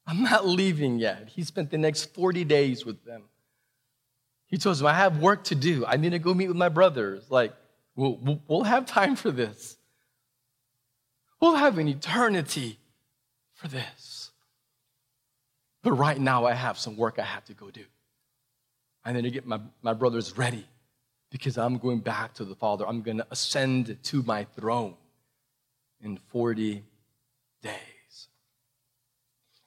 I'm 0.07 0.23
not 0.23 0.47
leaving 0.47 0.99
yet. 0.99 1.27
He 1.27 1.43
spent 1.43 1.69
the 1.69 1.77
next 1.77 2.13
40 2.13 2.45
days 2.45 2.85
with 2.85 3.03
them. 3.03 3.23
He 4.47 4.57
tells 4.57 4.79
them, 4.79 4.87
I 4.87 4.93
have 4.93 5.17
work 5.17 5.43
to 5.45 5.55
do. 5.55 5.85
I 5.85 5.97
need 5.97 6.11
to 6.11 6.19
go 6.19 6.33
meet 6.33 6.47
with 6.47 6.55
my 6.55 6.69
brothers. 6.69 7.25
Like, 7.29 7.53
we'll, 7.97 8.39
we'll 8.47 8.63
have 8.63 8.85
time 8.85 9.17
for 9.17 9.31
this. 9.31 9.75
We'll 11.41 11.55
have 11.55 11.77
an 11.77 11.89
eternity 11.89 12.79
for 13.55 13.67
this. 13.67 14.31
But 15.83 15.91
right 15.91 16.19
now, 16.19 16.45
I 16.45 16.53
have 16.53 16.77
some 16.77 16.95
work 16.95 17.19
I 17.19 17.23
have 17.23 17.43
to 17.45 17.53
go 17.53 17.69
do. 17.69 17.83
I 19.03 19.13
need 19.13 19.23
to 19.23 19.31
get 19.31 19.45
my, 19.45 19.59
my 19.81 19.93
brothers 19.93 20.37
ready 20.37 20.65
because 21.31 21.57
I'm 21.57 21.77
going 21.77 21.99
back 21.99 22.33
to 22.35 22.45
the 22.45 22.55
Father. 22.55 22.87
I'm 22.87 23.01
going 23.01 23.17
to 23.17 23.27
ascend 23.31 23.97
to 24.03 24.23
my 24.23 24.43
throne 24.43 24.95
in 26.01 26.17
40 26.17 26.83
days. 27.63 28.27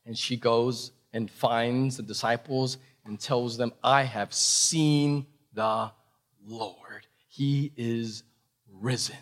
And 0.06 0.16
she 0.16 0.36
goes 0.36 0.92
and 1.12 1.30
finds 1.30 1.96
the 1.96 2.02
disciples 2.02 2.78
and 3.04 3.18
tells 3.18 3.56
them, 3.56 3.72
I 3.82 4.02
have 4.02 4.32
seen 4.32 5.26
the 5.52 5.90
Lord. 6.46 7.06
He 7.28 7.72
is 7.76 8.22
risen. 8.70 9.16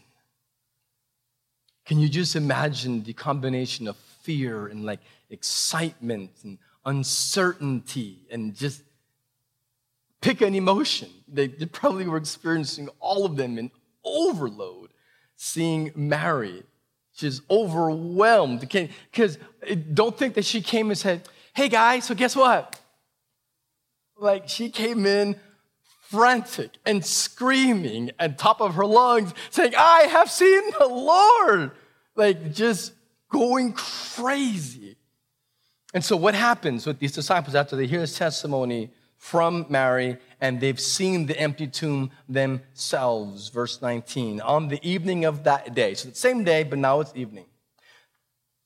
Can 1.85 1.99
you 1.99 2.09
just 2.09 2.37
imagine 2.37 3.03
the 3.03 3.13
combination 3.13 3.89
of 3.89 3.97
fear 3.97 4.67
and 4.67 4.85
like 4.85 5.01
excitement 5.31 6.31
and 6.45 6.59
uncertainty 6.85 8.27
and 8.31 8.55
just 8.55 8.83
pick 10.23 10.41
an 10.41 10.55
emotion? 10.55 11.11
They, 11.29 11.49
they 11.49 11.67
probably 11.67 12.09
were 12.09 12.17
experiencing 12.17 12.89
all 12.99 13.27
of 13.27 13.37
them 13.37 13.59
in 13.59 13.71
overload, 14.05 14.91
seeing 15.37 15.93
Mary 15.95 16.65
She's 17.15 17.43
overwhelmed. 17.51 18.61
Because 18.61 19.39
don't 19.93 20.17
think 20.17 20.35
that 20.35 20.45
she 20.45 20.63
came 20.63 20.91
and 20.91 20.99
said, 20.99 21.29
Hey 21.55 21.69
guys, 21.69 22.05
so 22.07 22.15
guess 22.15 22.35
what? 22.35 22.79
Like 24.19 24.49
she 24.49 24.71
came 24.71 25.05
in 25.05 25.37
frantic 26.11 26.71
and 26.87 27.05
screaming 27.05 28.11
at 28.19 28.39
top 28.39 28.61
of 28.61 28.75
her 28.75 28.87
lungs, 28.87 29.35
saying, 29.51 29.75
I 29.77 30.03
have 30.11 30.31
seen 30.31 30.63
the 30.79 30.87
Lord. 30.87 31.73
Like 32.17 32.53
just 32.53 32.93
going 33.31 33.73
crazy. 33.73 34.97
And 35.95 36.03
so, 36.03 36.17
what 36.17 36.35
happens 36.35 36.87
with 36.87 36.99
these 36.99 37.13
disciples 37.13 37.55
after 37.55 37.77
they 37.77 37.87
hear 37.87 38.01
his 38.01 38.17
testimony 38.17 38.91
from 39.23 39.65
Mary 39.69 40.19
and 40.41 40.61
they've 40.61 40.81
seen 40.81 41.27
the 41.27 41.39
empty 41.39 41.69
tomb 41.69 42.11
themselves. 42.29 43.51
Verse 43.51 43.81
19. 43.81 44.41
On 44.41 44.67
the 44.67 44.81
evening 44.83 45.25
of 45.25 45.45
that 45.45 45.77
day, 45.77 45.95
so 45.95 46.09
the 46.09 46.15
same 46.17 46.43
day, 46.43 46.65
but 46.65 46.77
now 46.81 46.99
it's 46.99 47.13
evening, 47.15 47.47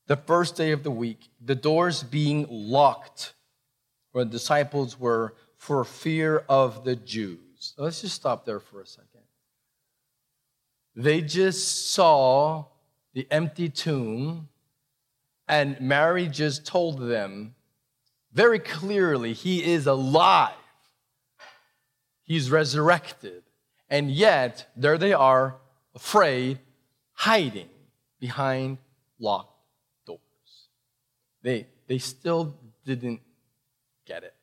the 0.07 0.17
first 0.17 0.57
day 0.57 0.73
of 0.73 0.83
the 0.83 0.91
week, 0.91 1.29
the 1.45 1.55
doors 1.55 2.03
being 2.03 2.47
locked 2.49 3.35
where 4.13 4.25
the 4.25 4.31
disciples 4.31 4.99
were 4.99 5.35
for 5.59 5.85
fear 5.85 6.43
of 6.49 6.85
the 6.85 6.97
Jews. 6.97 7.75
Let's 7.77 8.01
just 8.01 8.15
stop 8.15 8.47
there 8.47 8.59
for 8.59 8.81
a 8.81 8.87
second. 8.87 9.21
They 10.95 11.21
just 11.21 11.93
saw 11.93 12.65
the 13.13 13.29
empty 13.31 13.69
tomb, 13.69 14.49
and 15.47 15.79
Mary 15.83 16.29
just 16.29 16.65
told 16.65 16.99
them 16.99 17.56
very 18.37 18.59
clearly, 18.59 19.33
He 19.33 19.65
is 19.65 19.87
alive. 19.87 20.53
He's 22.23 22.51
resurrected. 22.51 23.43
And 23.89 24.11
yet, 24.11 24.71
there 24.77 24.99
they 24.99 25.15
are, 25.15 25.57
afraid, 25.95 26.59
hiding 27.13 27.71
behind 28.21 28.77
locked 29.19 29.57
doors. 30.05 30.21
They, 31.43 31.67
they 31.87 31.97
still 31.97 32.55
didn't 32.85 33.21
get 34.05 34.23
it. 34.23 34.35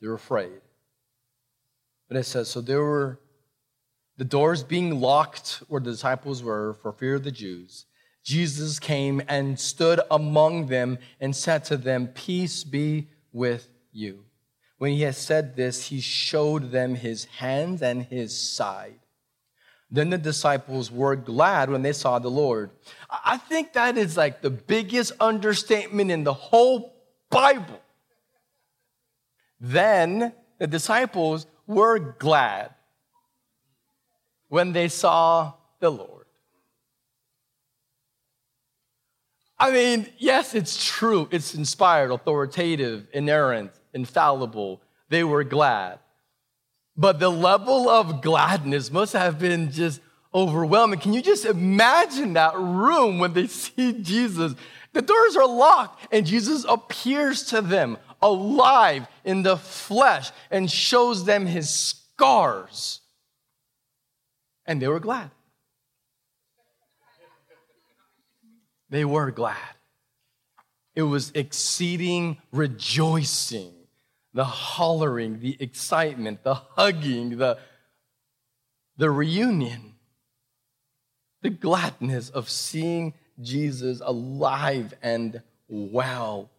They're 0.00 0.14
afraid. 0.14 0.60
But 2.08 2.16
it 2.16 2.24
says, 2.24 2.48
so 2.48 2.60
there 2.60 2.82
were 2.82 3.20
the 4.16 4.24
doors 4.24 4.64
being 4.64 5.00
locked 5.00 5.62
where 5.68 5.80
the 5.80 5.92
disciples 5.92 6.42
were 6.42 6.74
for 6.82 6.92
fear 6.92 7.14
of 7.14 7.22
the 7.22 7.30
Jews. 7.30 7.84
Jesus 8.24 8.78
came 8.78 9.22
and 9.28 9.58
stood 9.58 10.00
among 10.10 10.66
them 10.66 10.98
and 11.20 11.34
said 11.34 11.64
to 11.64 11.76
them, 11.76 12.08
Peace 12.08 12.64
be 12.64 13.08
with 13.32 13.70
you. 13.92 14.24
When 14.78 14.92
he 14.92 15.02
had 15.02 15.16
said 15.16 15.56
this, 15.56 15.86
he 15.86 16.00
showed 16.00 16.70
them 16.70 16.94
his 16.94 17.24
hands 17.24 17.82
and 17.82 18.04
his 18.04 18.38
side. 18.38 19.00
Then 19.90 20.10
the 20.10 20.18
disciples 20.18 20.90
were 20.92 21.16
glad 21.16 21.70
when 21.70 21.82
they 21.82 21.94
saw 21.94 22.18
the 22.18 22.30
Lord. 22.30 22.70
I 23.10 23.38
think 23.38 23.72
that 23.72 23.96
is 23.96 24.16
like 24.16 24.42
the 24.42 24.50
biggest 24.50 25.12
understatement 25.18 26.10
in 26.10 26.24
the 26.24 26.34
whole 26.34 26.94
Bible. 27.30 27.80
Then 29.60 30.32
the 30.58 30.66
disciples 30.66 31.46
were 31.66 31.98
glad 31.98 32.74
when 34.48 34.72
they 34.72 34.88
saw 34.88 35.54
the 35.80 35.90
Lord. 35.90 36.17
I 39.60 39.72
mean, 39.72 40.06
yes, 40.18 40.54
it's 40.54 40.84
true. 40.84 41.28
It's 41.30 41.54
inspired, 41.54 42.10
authoritative, 42.10 43.08
inerrant, 43.12 43.72
infallible. 43.92 44.80
They 45.08 45.24
were 45.24 45.44
glad. 45.44 45.98
But 46.96 47.18
the 47.18 47.30
level 47.30 47.88
of 47.88 48.22
gladness 48.22 48.90
must 48.90 49.12
have 49.14 49.38
been 49.38 49.70
just 49.72 50.00
overwhelming. 50.32 51.00
Can 51.00 51.12
you 51.12 51.22
just 51.22 51.44
imagine 51.44 52.34
that 52.34 52.56
room 52.56 53.18
when 53.18 53.32
they 53.32 53.46
see 53.48 54.00
Jesus? 54.00 54.54
The 54.92 55.02
doors 55.02 55.36
are 55.36 55.46
locked, 55.46 56.12
and 56.12 56.26
Jesus 56.26 56.64
appears 56.68 57.44
to 57.44 57.60
them 57.60 57.98
alive 58.22 59.06
in 59.24 59.42
the 59.42 59.56
flesh 59.56 60.30
and 60.50 60.70
shows 60.70 61.24
them 61.24 61.46
his 61.46 61.68
scars. 61.70 63.00
And 64.66 64.82
they 64.82 64.88
were 64.88 65.00
glad. 65.00 65.30
They 68.90 69.04
were 69.04 69.30
glad. 69.30 69.56
It 70.94 71.02
was 71.02 71.30
exceeding 71.34 72.38
rejoicing, 72.50 73.72
the 74.34 74.44
hollering, 74.44 75.40
the 75.40 75.56
excitement, 75.60 76.42
the 76.42 76.54
hugging, 76.54 77.38
the, 77.38 77.58
the 78.96 79.10
reunion, 79.10 79.94
the 81.42 81.50
gladness 81.50 82.30
of 82.30 82.50
seeing 82.50 83.14
Jesus 83.40 84.00
alive 84.04 84.94
and 85.02 85.40
well. 85.68 86.50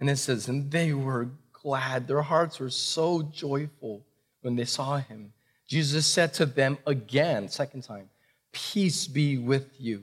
And 0.00 0.10
it 0.10 0.16
says, 0.16 0.48
and 0.48 0.70
they 0.70 0.92
were 0.92 1.28
glad. 1.52 2.08
Their 2.08 2.22
hearts 2.22 2.58
were 2.58 2.70
so 2.70 3.22
joyful 3.22 4.04
when 4.40 4.56
they 4.56 4.64
saw 4.64 4.96
him. 4.96 5.32
Jesus 5.68 6.06
said 6.06 6.34
to 6.34 6.46
them 6.46 6.78
again, 6.86 7.48
second 7.48 7.82
time, 7.82 8.08
Peace 8.52 9.06
be 9.06 9.38
with 9.38 9.68
you. 9.78 10.02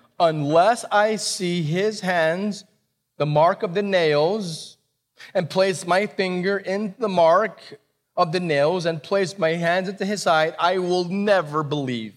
unless 0.21 0.85
I 0.91 1.15
see 1.15 1.63
his 1.63 1.99
hands, 1.99 2.63
the 3.17 3.25
mark 3.25 3.63
of 3.63 3.73
the 3.73 3.81
nails, 3.81 4.77
and 5.33 5.49
place 5.49 5.85
my 5.85 6.05
finger 6.05 6.59
in 6.59 6.93
the 6.99 7.09
mark 7.09 7.59
of 8.15 8.31
the 8.31 8.39
nails 8.39 8.85
and 8.85 9.01
place 9.01 9.37
my 9.37 9.49
hands 9.49 9.89
into 9.89 10.05
his 10.05 10.21
side, 10.21 10.55
I 10.59 10.77
will 10.77 11.05
never 11.05 11.63
believe. 11.63 12.13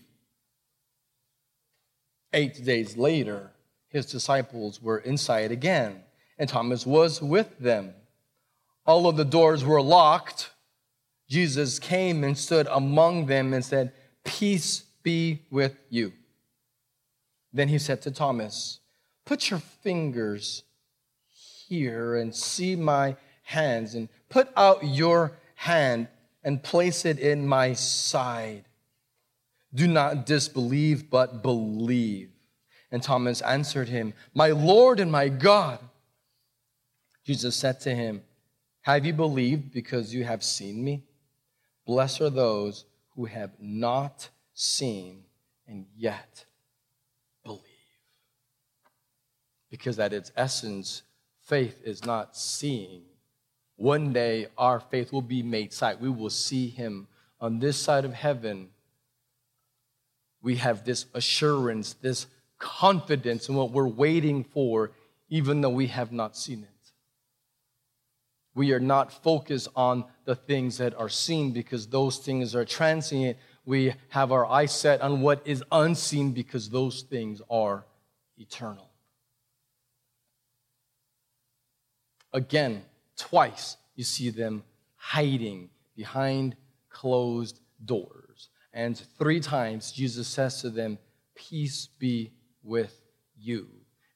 Eight 2.35 2.63
days 2.65 2.97
later, 2.97 3.53
his 3.89 4.07
disciples 4.07 4.83
were 4.83 4.99
inside 4.99 5.51
again, 5.51 6.03
and 6.39 6.49
Thomas 6.49 6.85
was 6.85 7.23
with 7.23 7.59
them. 7.59 7.95
All 8.87 9.07
of 9.07 9.17
the 9.17 9.25
doors 9.25 9.65
were 9.65 9.81
locked. 9.81 10.51
Jesus 11.29 11.79
came 11.79 12.23
and 12.23 12.37
stood 12.37 12.67
among 12.71 13.27
them 13.27 13.55
and 13.55 13.65
said, 13.65 13.93
Peace 14.25 14.85
be 15.03 15.41
with 15.51 15.77
you. 15.89 16.13
Then 17.55 17.69
he 17.69 17.79
said 17.79 18.03
to 18.03 18.11
Thomas, 18.11 18.81
Put 19.25 19.49
your 19.49 19.61
fingers 19.61 20.65
here 21.69 22.17
and 22.17 22.35
see 22.35 22.75
my 22.75 23.17
hands, 23.45 23.95
and 23.95 24.09
put 24.29 24.49
out 24.57 24.85
your 24.85 25.33
hand 25.55 26.09
and 26.43 26.63
place 26.63 27.05
it 27.05 27.21
in 27.21 27.47
my 27.47 27.73
side. 27.73 28.65
Do 29.73 29.87
not 29.87 30.27
disbelieve, 30.27 31.09
but 31.09 31.43
believe. 31.43 32.31
And 32.91 33.03
Thomas 33.03 33.41
answered 33.41 33.89
him, 33.89 34.15
My 34.35 34.49
Lord 34.49 34.99
and 34.99 35.11
my 35.11 35.29
God. 35.29 35.79
Jesus 37.25 37.57
said 37.57 37.81
to 37.81 37.95
him, 37.95 38.23
Have 38.83 39.07
you 39.07 39.13
believed 39.13 39.73
because 39.73 40.13
you 40.13 40.25
have 40.25 40.43
seen 40.43 40.85
me? 40.85 41.05
Blessed 41.87 42.21
are 42.21 42.31
those 42.31 42.85
who 43.15 43.27
have 43.27 43.53
not 43.61 44.29
seen 44.55 45.25
and 45.67 45.87
yet 45.97 46.45
because 49.75 49.99
at 49.99 50.13
its 50.13 50.31
essence, 50.37 51.03
faith 51.47 51.81
is 51.83 52.05
not 52.05 52.37
seeing. 52.37 53.03
One 53.75 54.13
day, 54.13 54.47
our 54.57 54.79
faith 54.79 55.13
will 55.13 55.21
be 55.21 55.43
made 55.43 55.73
sight. 55.73 56.01
We 56.01 56.11
will 56.11 56.31
see 56.31 56.69
him 56.69 57.09
on 57.41 57.59
this 57.59 57.77
side 57.77 58.05
of 58.05 58.15
heaven. 58.15 58.69
We 60.41 60.55
have 60.59 60.85
this 60.85 61.07
assurance, 61.13 61.95
this 61.95 62.29
confidence 62.57 63.49
in 63.49 63.57
what 63.57 63.73
we're 63.73 63.89
waiting 63.89 64.45
for, 64.45 64.93
even 65.29 65.61
though 65.61 65.71
we 65.71 65.89
have 65.89 66.13
not 66.13 66.37
seen 66.37 66.63
it. 66.63 66.93
We 68.55 68.71
are 68.75 68.79
not 68.95 69.25
focused 69.25 69.67
on 69.75 70.05
the 70.25 70.37
things 70.37 70.79
that 70.79 70.95
are 70.95 71.09
seen 71.09 71.51
because 71.51 71.89
those 71.89 72.19
things 72.19 72.55
are 72.55 72.65
transient. 72.65 73.39
We 73.65 73.93
have 74.11 74.31
our 74.31 74.47
eyes 74.47 74.71
set 74.71 75.01
on 75.01 75.21
what 75.21 75.43
is 75.45 75.65
unseen 75.73 76.31
because 76.31 76.71
those 76.71 77.03
things 77.03 77.43
are 77.51 77.85
eternal. 78.39 78.94
Again, 82.35 82.83
twice 83.17 83.77
you 83.95 84.03
see 84.05 84.29
them 84.29 84.65
hiding 84.97 85.71
behind 85.97 86.57
closed 86.91 87.61
doors. 87.85 88.49
And 88.73 88.99
three 89.19 89.39
times 89.39 89.93
Jesus 89.93 90.27
says 90.27 90.61
to 90.61 90.69
them, 90.69 90.99
Peace 91.37 91.89
be 91.99 92.33
with 92.63 93.01
you, 93.39 93.69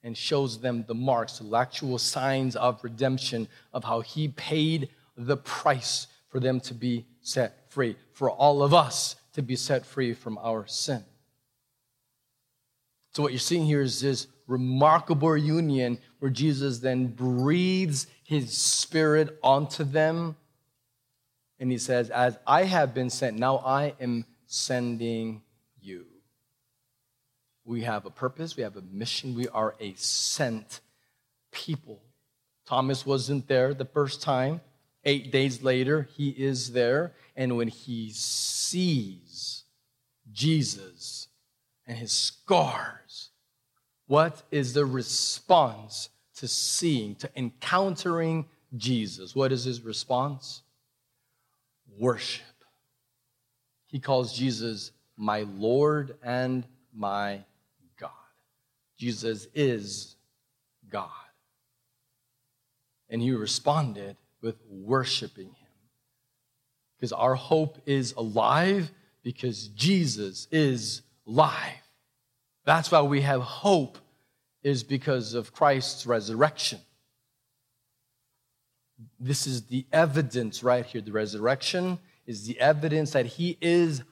and 0.03 0.17
shows 0.17 0.61
them 0.61 0.85
the 0.87 0.95
marks, 0.95 1.39
the 1.39 1.57
actual 1.57 1.99
signs 1.99 2.57
of 2.57 2.83
redemption 2.83 3.47
of 3.73 3.85
how 3.85 4.01
he 4.01 4.29
paid 4.29 4.89
the 5.17 5.37
price 5.37 6.09
for 6.29 6.41
them 6.41 6.61
to 6.61 6.75
be 6.75 7.07
set 7.21 7.71
free, 7.71 7.97
for 8.13 8.31
all 8.31 8.63
of 8.63 8.75
us 8.75 9.17
to 9.35 9.43
be 9.43 9.57
set 9.57 9.87
free 9.87 10.13
from 10.13 10.39
our 10.39 10.67
sin. 10.67 11.05
So, 13.13 13.23
what 13.23 13.33
you're 13.33 13.39
seeing 13.39 13.65
here 13.65 13.83
is 13.83 14.01
this 14.01 14.27
remarkable 14.47 15.37
union 15.37 15.99
where 16.19 16.31
Jesus 16.31 16.79
then 16.79 17.07
breathes 17.07 18.07
his 18.25 18.57
spirit 18.57 19.39
onto 19.43 19.85
them. 19.85 20.37
And 21.61 21.71
he 21.71 21.79
says, 21.79 22.11
As 22.11 22.39
I 22.47 22.65
have 22.65 22.95
been 22.95 23.11
sent, 23.11 23.39
now 23.39 23.59
I 23.59 23.95
am 24.01 24.25
sending 24.47 25.43
you. 25.81 26.07
We 27.65 27.83
have 27.83 28.07
a 28.07 28.11
purpose, 28.11 28.57
we 28.57 28.63
have 28.63 28.77
a 28.77 28.83
mission, 28.83 29.35
we 29.35 29.49
are 29.49 29.75
a 29.81 29.95
sent 29.95 30.81
people. 31.53 32.01
Thomas 32.67 33.05
wasn't 33.05 33.49
there 33.49 33.75
the 33.75 33.85
first 33.85 34.23
time. 34.23 34.61
Eight 35.05 35.33
days 35.33 35.63
later, 35.63 36.09
he 36.17 36.31
is 36.31 36.73
there. 36.73 37.13
And 37.37 37.57
when 37.57 37.69
he 37.69 38.11
sees 38.13 39.65
Jesus 40.33 41.29
and 41.87 41.97
his 41.97 42.13
scars, 42.13 43.08
what 44.09 44.43
is 44.51 44.73
the 44.73 44.87
response 44.87 46.09
to 46.37 46.49
seeing, 46.49 47.15
to 47.17 47.31
encountering 47.37 48.47
Jesus? 48.77 49.37
What 49.37 49.53
is 49.53 49.65
his 49.65 49.83
response? 49.83 50.63
Worship. 51.99 52.45
He 53.87 54.01
calls 54.01 54.37
Jesus 54.37 54.93
my 55.17 55.47
Lord 55.57 56.17
and 56.23 56.65
my 56.95 57.45
God. 57.99 58.11
Jesus 58.97 59.47
is 59.55 60.17
God. 60.89 61.11
And 63.11 63.21
he 63.21 63.33
responded 63.33 64.17
with 64.41 64.57
worshiping 64.71 65.47
him. 65.49 65.69
Because 66.97 67.13
our 67.13 67.35
hope 67.35 67.79
is 67.85 68.13
alive 68.13 68.91
because 69.23 69.69
Jesus 69.69 70.49
is 70.51 71.03
live. 71.27 71.88
That's 72.69 72.91
why 72.91 73.01
we 73.01 73.23
have 73.23 73.41
hope, 73.41 73.97
is 74.63 74.85
because 74.85 75.33
of 75.33 75.55
Christ's 75.55 76.07
resurrection. 76.07 76.81
This 79.19 79.47
is 79.47 79.63
the 79.69 79.87
evidence 79.91 80.63
right 80.63 80.85
here. 80.85 81.01
The 81.01 81.13
resurrection 81.13 81.99
is 82.27 82.47
the 82.47 82.61
evidence 82.61 83.13
that 83.13 83.25
he 83.25 83.57
is 83.63 84.03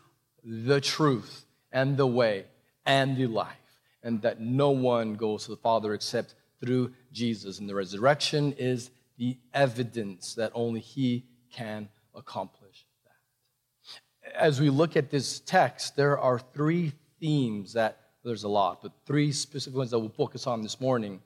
the 0.43 0.81
truth 0.81 1.45
and 1.71 1.99
the 1.99 2.07
way 2.07 2.47
and 2.87 3.15
the 3.19 3.27
life, 3.27 3.81
and 4.03 4.23
that 4.23 4.41
no 4.41 4.71
one 4.71 5.17
goes 5.17 5.45
to 5.45 5.51
the 5.51 5.59
Father 5.59 5.93
except 5.93 6.35
through 6.59 6.95
Jesus. 7.13 7.59
And 7.59 7.69
the 7.69 7.75
resurrection 7.75 8.55
is 8.55 8.91
the 9.19 9.37
evidence 9.53 10.35
that 10.37 10.51
only 10.55 10.81
he 10.81 11.27
can 11.53 11.91
accomplish 12.15 12.87
that. 13.05 14.35
As 14.35 14.63
we 14.63 14.71
look 14.71 14.97
at 14.97 15.11
this 15.11 15.41
text, 15.41 15.95
there 15.95 16.19
are 16.19 16.39
three 16.39 16.95
themes 17.21 17.75
that 17.75 18.01
there's 18.27 18.45
a 18.45 18.49
lot, 18.49 18.83
but 18.83 18.93
three 19.07 19.33
specific 19.33 19.77
ones 19.77 19.91
that 19.91 19.99
we'll 19.99 20.09
focus 20.09 20.47
on 20.47 20.63
this 20.63 20.81
morning 20.81 21.21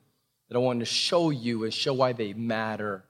that 0.48 0.56
I 0.56 0.60
want 0.60 0.80
to 0.80 0.86
show 0.86 1.30
you 1.30 1.64
and 1.64 1.72
show 1.72 1.94
why 1.94 2.12
they 2.12 2.32
matter. 2.32 3.04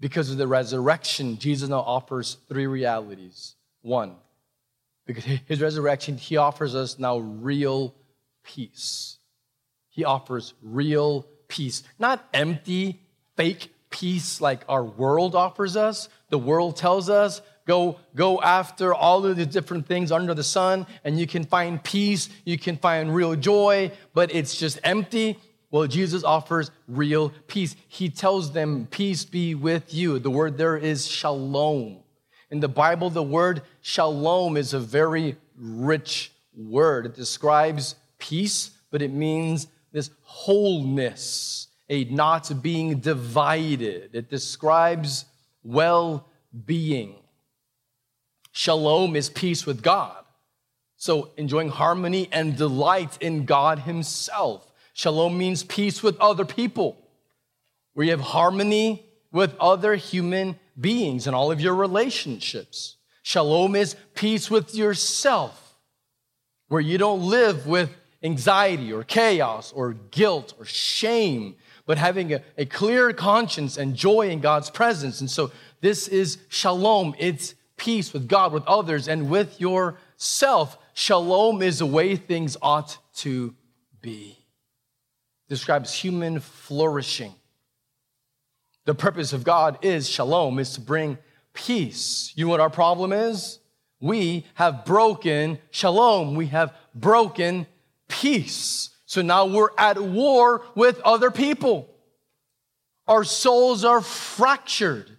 Because 0.00 0.30
of 0.30 0.36
the 0.36 0.46
resurrection, 0.46 1.38
Jesus 1.38 1.68
now 1.68 1.80
offers 1.80 2.36
three 2.48 2.66
realities. 2.66 3.54
One, 3.82 4.16
because 5.06 5.24
his 5.24 5.60
resurrection, 5.60 6.16
he 6.16 6.36
offers 6.36 6.74
us 6.74 6.98
now 6.98 7.18
real 7.18 7.94
peace. 8.42 9.18
He 9.88 10.04
offers 10.04 10.54
real 10.62 11.26
peace, 11.48 11.82
not 11.98 12.26
empty, 12.34 13.00
fake 13.36 13.72
peace 13.90 14.40
like 14.40 14.64
our 14.68 14.84
world 14.84 15.34
offers 15.34 15.76
us. 15.76 16.08
The 16.28 16.38
world 16.38 16.76
tells 16.76 17.08
us 17.08 17.40
go 17.66 17.98
go 18.14 18.40
after 18.40 18.94
all 18.94 19.24
of 19.24 19.36
the 19.36 19.46
different 19.46 19.86
things 19.86 20.12
under 20.12 20.34
the 20.34 20.44
sun 20.44 20.86
and 21.04 21.18
you 21.18 21.26
can 21.26 21.44
find 21.44 21.82
peace 21.82 22.28
you 22.44 22.58
can 22.58 22.76
find 22.76 23.14
real 23.14 23.34
joy 23.34 23.90
but 24.12 24.34
it's 24.34 24.56
just 24.56 24.78
empty. 24.84 25.38
Well 25.70 25.86
jesus 25.86 26.24
offers 26.24 26.70
real 26.86 27.32
peace. 27.48 27.74
He 27.88 28.08
tells 28.08 28.52
them 28.52 28.86
peace 28.90 29.24
be 29.24 29.54
with 29.54 29.92
you. 29.92 30.18
The 30.18 30.30
word 30.30 30.58
there 30.58 30.76
is 30.76 31.06
shalom. 31.06 31.98
In 32.50 32.60
the 32.60 32.68
bible 32.68 33.10
the 33.10 33.22
word 33.22 33.62
shalom 33.80 34.56
is 34.56 34.74
a 34.74 34.80
very 34.80 35.36
rich 35.56 36.32
word. 36.56 37.06
It 37.06 37.14
describes 37.14 37.96
peace 38.18 38.70
but 38.90 39.02
it 39.02 39.12
means 39.12 39.66
this 39.92 40.10
wholeness 40.22 41.68
a 41.90 42.04
not 42.04 42.62
being 42.62 43.00
divided. 43.00 44.10
It 44.14 44.30
describes 44.30 45.26
well 45.62 46.26
being 46.64 47.16
Shalom 48.56 49.16
is 49.16 49.28
peace 49.28 49.66
with 49.66 49.82
God. 49.82 50.24
So 50.96 51.32
enjoying 51.36 51.70
harmony 51.70 52.28
and 52.30 52.56
delight 52.56 53.18
in 53.20 53.46
God 53.46 53.80
Himself. 53.80 54.72
Shalom 54.92 55.36
means 55.36 55.64
peace 55.64 56.04
with 56.04 56.16
other 56.20 56.44
people, 56.44 56.96
where 57.94 58.04
you 58.04 58.12
have 58.12 58.20
harmony 58.20 59.04
with 59.32 59.56
other 59.58 59.96
human 59.96 60.56
beings 60.80 61.26
and 61.26 61.34
all 61.34 61.50
of 61.50 61.60
your 61.60 61.74
relationships. 61.74 62.96
Shalom 63.24 63.74
is 63.74 63.96
peace 64.14 64.48
with 64.48 64.72
yourself, 64.72 65.76
where 66.68 66.80
you 66.80 66.96
don't 66.96 67.22
live 67.22 67.66
with 67.66 67.90
anxiety 68.22 68.92
or 68.92 69.02
chaos 69.02 69.72
or 69.72 69.94
guilt 70.12 70.54
or 70.60 70.64
shame, 70.64 71.56
but 71.86 71.98
having 71.98 72.32
a, 72.32 72.40
a 72.56 72.66
clear 72.66 73.12
conscience 73.12 73.76
and 73.76 73.96
joy 73.96 74.28
in 74.28 74.38
God's 74.38 74.70
presence. 74.70 75.20
And 75.20 75.28
so 75.28 75.50
this 75.80 76.06
is 76.06 76.38
shalom. 76.50 77.16
It's 77.18 77.56
peace 77.76 78.12
with 78.12 78.28
God, 78.28 78.52
with 78.52 78.64
others, 78.66 79.08
and 79.08 79.28
with 79.28 79.60
yourself. 79.60 80.78
Shalom 80.94 81.62
is 81.62 81.80
the 81.80 81.86
way 81.86 82.16
things 82.16 82.56
ought 82.62 82.98
to 83.16 83.54
be. 84.00 84.38
Describes 85.48 85.92
human 85.92 86.40
flourishing. 86.40 87.34
The 88.84 88.94
purpose 88.94 89.32
of 89.32 89.44
God 89.44 89.78
is 89.82 90.08
shalom, 90.08 90.58
is 90.58 90.74
to 90.74 90.80
bring 90.80 91.18
peace. 91.52 92.32
You 92.36 92.44
know 92.44 92.50
what 92.50 92.60
our 92.60 92.70
problem 92.70 93.12
is? 93.12 93.58
We 94.00 94.46
have 94.54 94.84
broken 94.84 95.58
shalom. 95.70 96.34
We 96.34 96.46
have 96.48 96.74
broken 96.94 97.66
peace. 98.08 98.90
So 99.06 99.22
now 99.22 99.46
we're 99.46 99.70
at 99.78 99.98
war 99.98 100.64
with 100.74 101.00
other 101.00 101.30
people. 101.30 101.88
Our 103.06 103.24
souls 103.24 103.84
are 103.84 104.00
fractured, 104.00 105.10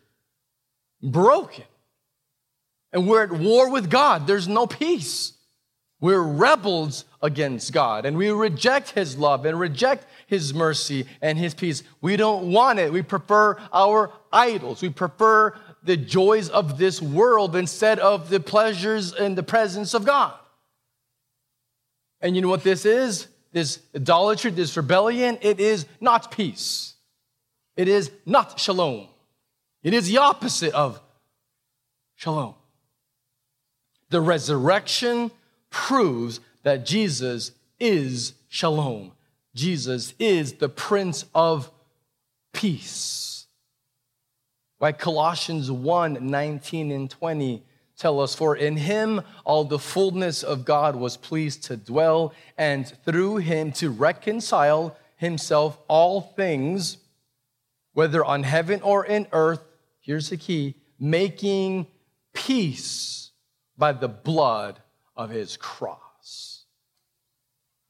broken 1.01 1.63
and 2.95 3.05
we're 3.05 3.23
at 3.23 3.31
war 3.33 3.69
with 3.69 3.89
God. 3.89 4.25
There's 4.25 4.47
no 4.47 4.65
peace. 4.65 5.33
We're 5.99 6.21
rebels 6.21 7.03
against 7.21 7.73
God 7.73 8.05
and 8.05 8.15
we 8.15 8.29
reject 8.29 8.91
His 8.91 9.17
love 9.17 9.45
and 9.45 9.59
reject 9.59 10.07
His 10.27 10.53
mercy 10.53 11.05
and 11.21 11.37
His 11.37 11.53
peace. 11.53 11.83
We 11.99 12.15
don't 12.15 12.51
want 12.53 12.79
it. 12.79 12.93
We 12.93 13.01
prefer 13.01 13.59
our 13.73 14.13
idols. 14.31 14.81
We 14.81 14.89
prefer 14.89 15.57
the 15.83 15.97
joys 15.97 16.47
of 16.49 16.77
this 16.77 17.01
world 17.01 17.55
instead 17.55 17.99
of 17.99 18.29
the 18.29 18.39
pleasures 18.39 19.13
and 19.13 19.37
the 19.37 19.43
presence 19.43 19.93
of 19.93 20.05
God. 20.05 20.33
And 22.21 22.33
you 22.33 22.41
know 22.41 22.49
what 22.49 22.63
this 22.63 22.85
is? 22.85 23.27
This 23.51 23.79
idolatry, 23.93 24.51
this 24.51 24.75
rebellion, 24.77 25.37
it 25.41 25.59
is 25.59 25.85
not 25.99 26.31
peace. 26.31 26.93
It 27.75 27.89
is 27.89 28.09
not 28.25 28.57
shalom. 28.57 29.07
It 29.83 29.93
is 29.93 30.07
the 30.07 30.19
opposite 30.19 30.73
of 30.73 31.01
shalom. 32.15 32.55
The 34.09 34.21
resurrection 34.21 35.31
proves 35.69 36.39
that 36.63 36.85
Jesus 36.85 37.51
is 37.79 38.33
shalom. 38.47 39.11
Jesus 39.53 40.13
is 40.19 40.53
the 40.53 40.69
Prince 40.69 41.25
of 41.33 41.71
Peace. 42.53 43.47
Why 44.77 44.91
Colossians 44.91 45.71
1 45.71 46.29
19 46.29 46.91
and 46.91 47.09
20 47.09 47.63
tell 47.97 48.19
us, 48.19 48.35
For 48.35 48.55
in 48.55 48.77
him 48.77 49.21
all 49.43 49.63
the 49.63 49.79
fullness 49.79 50.43
of 50.43 50.65
God 50.65 50.95
was 50.95 51.17
pleased 51.17 51.63
to 51.65 51.77
dwell, 51.77 52.33
and 52.57 52.87
through 53.05 53.37
him 53.37 53.71
to 53.73 53.89
reconcile 53.89 54.97
himself 55.15 55.77
all 55.87 56.21
things, 56.21 56.97
whether 57.93 58.23
on 58.23 58.43
heaven 58.43 58.81
or 58.81 59.05
in 59.05 59.27
earth. 59.31 59.61
Here's 60.01 60.29
the 60.29 60.37
key 60.37 60.75
making 60.99 61.87
peace 62.33 63.24
by 63.77 63.91
the 63.91 64.07
blood 64.07 64.79
of 65.15 65.29
his 65.29 65.57
cross. 65.57 66.65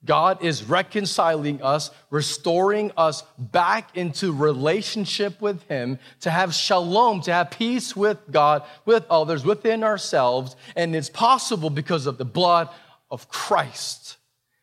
God 0.05 0.43
is 0.43 0.63
reconciling 0.63 1.61
us, 1.61 1.89
restoring 2.11 2.91
us 2.95 3.23
back 3.37 3.97
into 3.97 4.31
relationship 4.31 5.41
with 5.41 5.63
Him, 5.63 5.99
to 6.21 6.29
have 6.29 6.53
shalom, 6.53 7.21
to 7.21 7.33
have 7.33 7.51
peace 7.51 7.95
with 7.95 8.19
God, 8.31 8.63
with 8.85 9.05
others, 9.09 9.43
within 9.43 9.83
ourselves. 9.83 10.55
And 10.75 10.95
it's 10.95 11.09
possible 11.09 11.69
because 11.69 12.05
of 12.05 12.17
the 12.17 12.25
blood 12.25 12.69
of 13.09 13.27
Christ. 13.29 14.17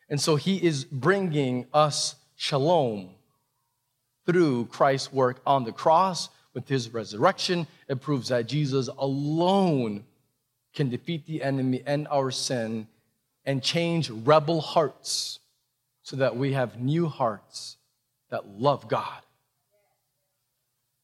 And 0.09 0.19
so 0.19 0.35
He 0.35 0.63
is 0.63 0.85
bringing 0.85 1.67
us 1.73 2.15
shalom 2.35 3.09
through 4.25 4.65
Christ's 4.67 5.11
work 5.11 5.41
on 5.45 5.65
the 5.65 5.73
cross 5.73 6.29
with 6.53 6.69
His 6.69 6.93
resurrection. 6.93 7.67
It 7.89 7.99
proves 7.99 8.29
that 8.29 8.47
Jesus 8.47 8.87
alone 8.97 10.05
can 10.73 10.89
defeat 10.89 11.25
the 11.25 11.43
enemy 11.43 11.83
and 11.85 12.07
our 12.09 12.31
sin 12.31 12.87
and 13.45 13.61
change 13.61 14.09
rebel 14.09 14.61
hearts 14.61 15.39
so 16.01 16.15
that 16.17 16.35
we 16.35 16.53
have 16.53 16.79
new 16.79 17.07
hearts 17.07 17.77
that 18.29 18.47
love 18.59 18.87
God. 18.87 19.21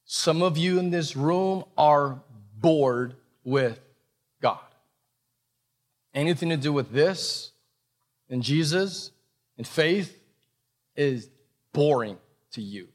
Some 0.05 0.41
of 0.41 0.57
you 0.57 0.79
in 0.79 0.89
this 0.89 1.15
room 1.15 1.63
are 1.77 2.19
bored 2.59 3.15
with 3.43 3.79
God. 4.41 4.57
Anything 6.13 6.49
to 6.49 6.57
do 6.57 6.73
with 6.73 6.91
this 6.91 7.51
and 8.29 8.41
Jesus 8.41 9.11
and 9.57 9.67
faith 9.67 10.19
is 10.95 11.29
boring 11.73 12.17
to 12.51 12.61
you. 12.61 12.87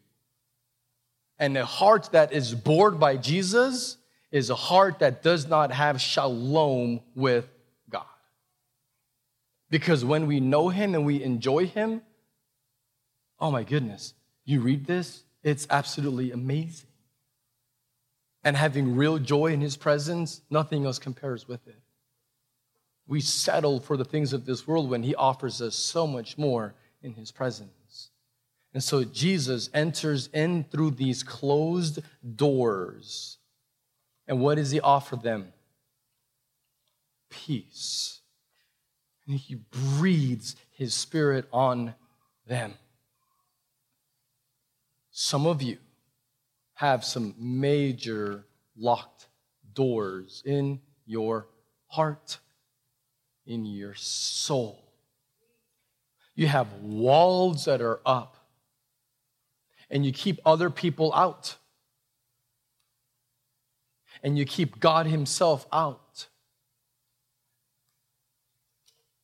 And 1.38 1.56
a 1.56 1.64
heart 1.64 2.10
that 2.12 2.32
is 2.32 2.54
bored 2.54 2.98
by 2.98 3.16
Jesus 3.16 3.96
is 4.34 4.50
a 4.50 4.54
heart 4.56 4.98
that 4.98 5.22
does 5.22 5.46
not 5.46 5.70
have 5.70 6.00
shalom 6.00 7.00
with 7.14 7.48
God. 7.88 8.02
Because 9.70 10.04
when 10.04 10.26
we 10.26 10.40
know 10.40 10.70
Him 10.70 10.96
and 10.96 11.06
we 11.06 11.22
enjoy 11.22 11.68
Him, 11.68 12.02
oh 13.38 13.52
my 13.52 13.62
goodness, 13.62 14.12
you 14.44 14.60
read 14.60 14.86
this, 14.86 15.22
it's 15.44 15.68
absolutely 15.70 16.32
amazing. 16.32 16.88
And 18.42 18.56
having 18.56 18.96
real 18.96 19.20
joy 19.20 19.52
in 19.52 19.60
His 19.60 19.76
presence, 19.76 20.40
nothing 20.50 20.84
else 20.84 20.98
compares 20.98 21.46
with 21.46 21.64
it. 21.68 21.78
We 23.06 23.20
settle 23.20 23.78
for 23.78 23.96
the 23.96 24.04
things 24.04 24.32
of 24.32 24.46
this 24.46 24.66
world 24.66 24.90
when 24.90 25.04
He 25.04 25.14
offers 25.14 25.62
us 25.62 25.76
so 25.76 26.08
much 26.08 26.36
more 26.36 26.74
in 27.04 27.14
His 27.14 27.30
presence. 27.30 28.10
And 28.72 28.82
so 28.82 29.04
Jesus 29.04 29.70
enters 29.72 30.28
in 30.34 30.64
through 30.64 30.90
these 30.90 31.22
closed 31.22 32.00
doors 32.34 33.38
and 34.26 34.40
what 34.40 34.56
does 34.56 34.70
he 34.70 34.80
offer 34.80 35.16
them? 35.16 35.52
Peace. 37.30 38.20
And 39.26 39.38
he 39.38 39.54
breathes 39.54 40.56
his 40.70 40.94
spirit 40.94 41.46
on 41.52 41.94
them. 42.46 42.74
Some 45.10 45.46
of 45.46 45.62
you 45.62 45.78
have 46.74 47.04
some 47.04 47.34
major 47.38 48.46
locked 48.76 49.28
doors 49.72 50.42
in 50.44 50.80
your 51.06 51.46
heart, 51.86 52.38
in 53.46 53.64
your 53.64 53.94
soul. 53.94 54.92
You 56.34 56.48
have 56.48 56.72
walls 56.82 57.66
that 57.66 57.80
are 57.80 58.00
up, 58.04 58.36
and 59.88 60.04
you 60.04 60.12
keep 60.12 60.40
other 60.44 60.68
people 60.68 61.14
out, 61.14 61.56
and 64.24 64.36
you 64.36 64.44
keep 64.44 64.80
God 64.80 65.06
Himself 65.06 65.66
out. 65.72 66.26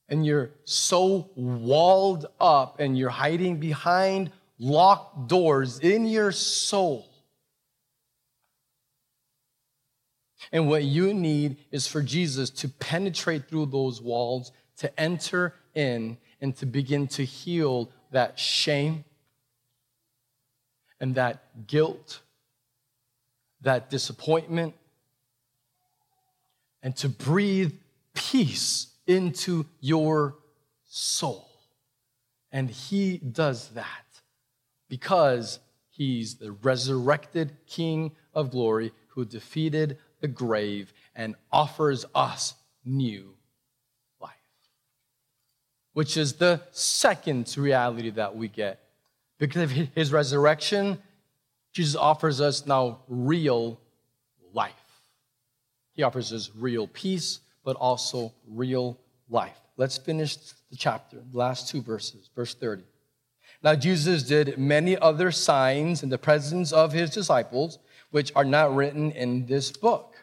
And 0.08 0.24
you're 0.24 0.50
so 0.64 1.30
walled 1.34 2.26
up, 2.40 2.78
and 2.78 2.96
you're 2.96 3.10
hiding 3.10 3.58
behind 3.58 4.30
locked 4.58 5.26
doors 5.26 5.80
in 5.80 6.06
your 6.06 6.30
soul 6.30 7.10
And 10.52 10.68
what 10.68 10.84
you 10.84 11.14
need 11.14 11.56
is 11.70 11.86
for 11.86 12.02
Jesus 12.02 12.50
to 12.50 12.68
penetrate 12.68 13.48
through 13.48 13.66
those 13.66 14.00
walls, 14.00 14.52
to 14.78 15.00
enter 15.00 15.54
in, 15.74 16.18
and 16.40 16.56
to 16.56 16.66
begin 16.66 17.06
to 17.08 17.24
heal 17.24 17.90
that 18.10 18.38
shame 18.38 19.04
and 20.98 21.14
that 21.14 21.66
guilt, 21.66 22.20
that 23.60 23.90
disappointment, 23.90 24.74
and 26.82 26.96
to 26.96 27.08
breathe 27.08 27.74
peace 28.14 28.88
into 29.06 29.66
your 29.80 30.36
soul. 30.84 31.48
And 32.52 32.70
He 32.70 33.18
does 33.18 33.68
that 33.70 33.86
because 34.88 35.60
He's 35.90 36.36
the 36.36 36.52
resurrected 36.52 37.52
King 37.66 38.12
of 38.32 38.50
glory 38.50 38.92
who 39.08 39.24
defeated 39.24 39.98
the 40.20 40.28
grave 40.28 40.92
and 41.14 41.34
offers 41.52 42.04
us 42.14 42.54
new 42.84 43.34
life, 44.20 44.30
which 45.92 46.16
is 46.16 46.34
the 46.34 46.62
second 46.70 47.54
reality 47.58 48.10
that 48.10 48.34
we 48.36 48.48
get. 48.48 48.80
Because 49.38 49.62
of 49.62 49.70
his 49.70 50.12
resurrection, 50.12 50.98
Jesus 51.72 51.96
offers 51.96 52.40
us 52.40 52.66
now 52.66 53.00
real 53.08 53.80
life. 54.52 54.89
He 56.00 56.04
offers 56.04 56.32
us 56.32 56.50
real 56.56 56.86
peace, 56.86 57.40
but 57.62 57.76
also 57.76 58.32
real 58.48 58.98
life. 59.28 59.60
Let's 59.76 59.98
finish 59.98 60.34
the 60.34 60.76
chapter, 60.78 61.18
the 61.30 61.36
last 61.36 61.68
two 61.68 61.82
verses, 61.82 62.30
verse 62.34 62.54
30. 62.54 62.84
Now, 63.62 63.74
Jesus 63.74 64.22
did 64.22 64.56
many 64.56 64.96
other 64.96 65.30
signs 65.30 66.02
in 66.02 66.08
the 66.08 66.16
presence 66.16 66.72
of 66.72 66.94
his 66.94 67.10
disciples, 67.10 67.80
which 68.12 68.32
are 68.34 68.46
not 68.46 68.74
written 68.74 69.12
in 69.12 69.44
this 69.44 69.70
book. 69.70 70.14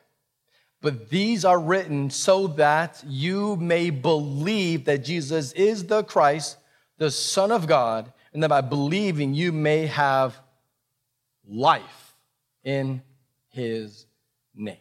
But 0.81 1.11
these 1.11 1.45
are 1.45 1.59
written 1.59 2.09
so 2.09 2.47
that 2.47 3.03
you 3.05 3.55
may 3.57 3.91
believe 3.91 4.85
that 4.85 5.03
Jesus 5.03 5.51
is 5.51 5.85
the 5.85 6.03
Christ, 6.03 6.57
the 6.97 7.11
Son 7.11 7.51
of 7.51 7.67
God, 7.67 8.11
and 8.33 8.41
that 8.41 8.49
by 8.49 8.61
believing 8.61 9.35
you 9.35 9.51
may 9.51 9.85
have 9.85 10.39
life 11.47 12.15
in 12.63 13.03
his 13.49 14.07
name. 14.55 14.77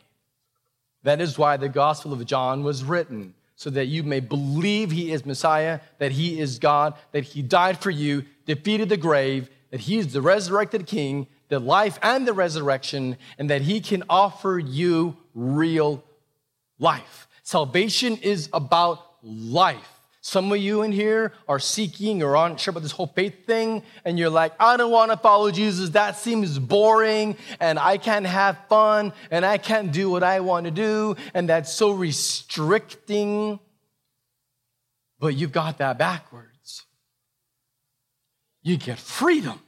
That 1.06 1.20
is 1.20 1.38
why 1.38 1.56
the 1.56 1.68
Gospel 1.68 2.12
of 2.12 2.26
John 2.26 2.64
was 2.64 2.82
written, 2.82 3.34
so 3.54 3.70
that 3.70 3.86
you 3.86 4.02
may 4.02 4.18
believe 4.18 4.90
he 4.90 5.12
is 5.12 5.24
Messiah, 5.24 5.78
that 6.00 6.10
he 6.10 6.40
is 6.40 6.58
God, 6.58 6.94
that 7.12 7.22
he 7.22 7.42
died 7.42 7.78
for 7.78 7.90
you, 7.90 8.24
defeated 8.44 8.88
the 8.88 8.96
grave, 8.96 9.48
that 9.70 9.78
he 9.78 9.98
is 9.98 10.12
the 10.12 10.20
resurrected 10.20 10.84
King, 10.84 11.28
the 11.48 11.60
life 11.60 11.96
and 12.02 12.26
the 12.26 12.32
resurrection, 12.32 13.18
and 13.38 13.48
that 13.50 13.62
he 13.62 13.80
can 13.80 14.02
offer 14.10 14.58
you 14.58 15.16
real 15.32 16.02
life. 16.80 17.28
Salvation 17.44 18.16
is 18.16 18.48
about 18.52 19.00
life. 19.22 19.95
Some 20.26 20.50
of 20.50 20.58
you 20.58 20.82
in 20.82 20.90
here 20.90 21.32
are 21.46 21.60
seeking 21.60 22.20
or 22.20 22.36
aren't 22.36 22.58
sure 22.58 22.72
about 22.72 22.82
this 22.82 22.90
whole 22.90 23.06
faith 23.06 23.46
thing, 23.46 23.84
and 24.04 24.18
you're 24.18 24.28
like, 24.28 24.54
I 24.58 24.76
don't 24.76 24.90
want 24.90 25.12
to 25.12 25.16
follow 25.16 25.52
Jesus. 25.52 25.90
That 25.90 26.16
seems 26.16 26.58
boring, 26.58 27.36
and 27.60 27.78
I 27.78 27.96
can't 27.96 28.26
have 28.26 28.58
fun, 28.68 29.12
and 29.30 29.46
I 29.46 29.56
can't 29.56 29.92
do 29.92 30.10
what 30.10 30.24
I 30.24 30.40
want 30.40 30.64
to 30.64 30.72
do, 30.72 31.14
and 31.32 31.48
that's 31.48 31.72
so 31.72 31.92
restricting. 31.92 33.60
But 35.20 35.36
you've 35.36 35.52
got 35.52 35.78
that 35.78 35.96
backwards. 35.96 36.82
You 38.64 38.78
get 38.78 38.98
freedom 38.98 39.60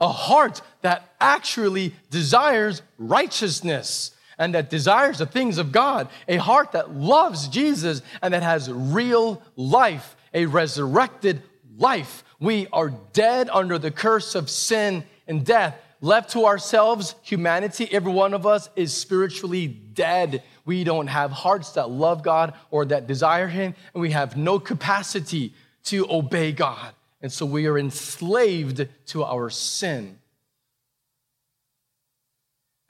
a 0.00 0.08
heart 0.08 0.62
that 0.80 1.12
actually 1.20 1.94
desires 2.10 2.80
righteousness 2.96 4.12
and 4.40 4.54
that 4.54 4.70
desires 4.70 5.18
the 5.18 5.26
things 5.26 5.58
of 5.58 5.70
God, 5.70 6.08
a 6.26 6.38
heart 6.38 6.72
that 6.72 6.92
loves 6.92 7.46
Jesus 7.46 8.00
and 8.22 8.32
that 8.32 8.42
has 8.42 8.72
real 8.72 9.42
life, 9.54 10.16
a 10.32 10.46
resurrected 10.46 11.42
life. 11.76 12.24
We 12.40 12.66
are 12.72 12.88
dead 13.12 13.50
under 13.52 13.78
the 13.78 13.90
curse 13.90 14.34
of 14.34 14.48
sin 14.48 15.04
and 15.28 15.44
death. 15.44 15.76
Left 16.00 16.30
to 16.30 16.46
ourselves, 16.46 17.14
humanity, 17.20 17.86
every 17.92 18.10
one 18.10 18.32
of 18.32 18.46
us 18.46 18.70
is 18.74 18.96
spiritually 18.96 19.68
dead. 19.68 20.42
We 20.64 20.84
don't 20.84 21.08
have 21.08 21.30
hearts 21.30 21.72
that 21.72 21.90
love 21.90 22.22
God 22.22 22.54
or 22.70 22.86
that 22.86 23.06
desire 23.06 23.46
Him, 23.46 23.74
and 23.92 24.00
we 24.00 24.12
have 24.12 24.38
no 24.38 24.58
capacity 24.58 25.52
to 25.84 26.10
obey 26.10 26.52
God. 26.52 26.94
And 27.20 27.30
so 27.30 27.44
we 27.44 27.66
are 27.66 27.78
enslaved 27.78 28.88
to 29.08 29.24
our 29.24 29.50
sin. 29.50 30.19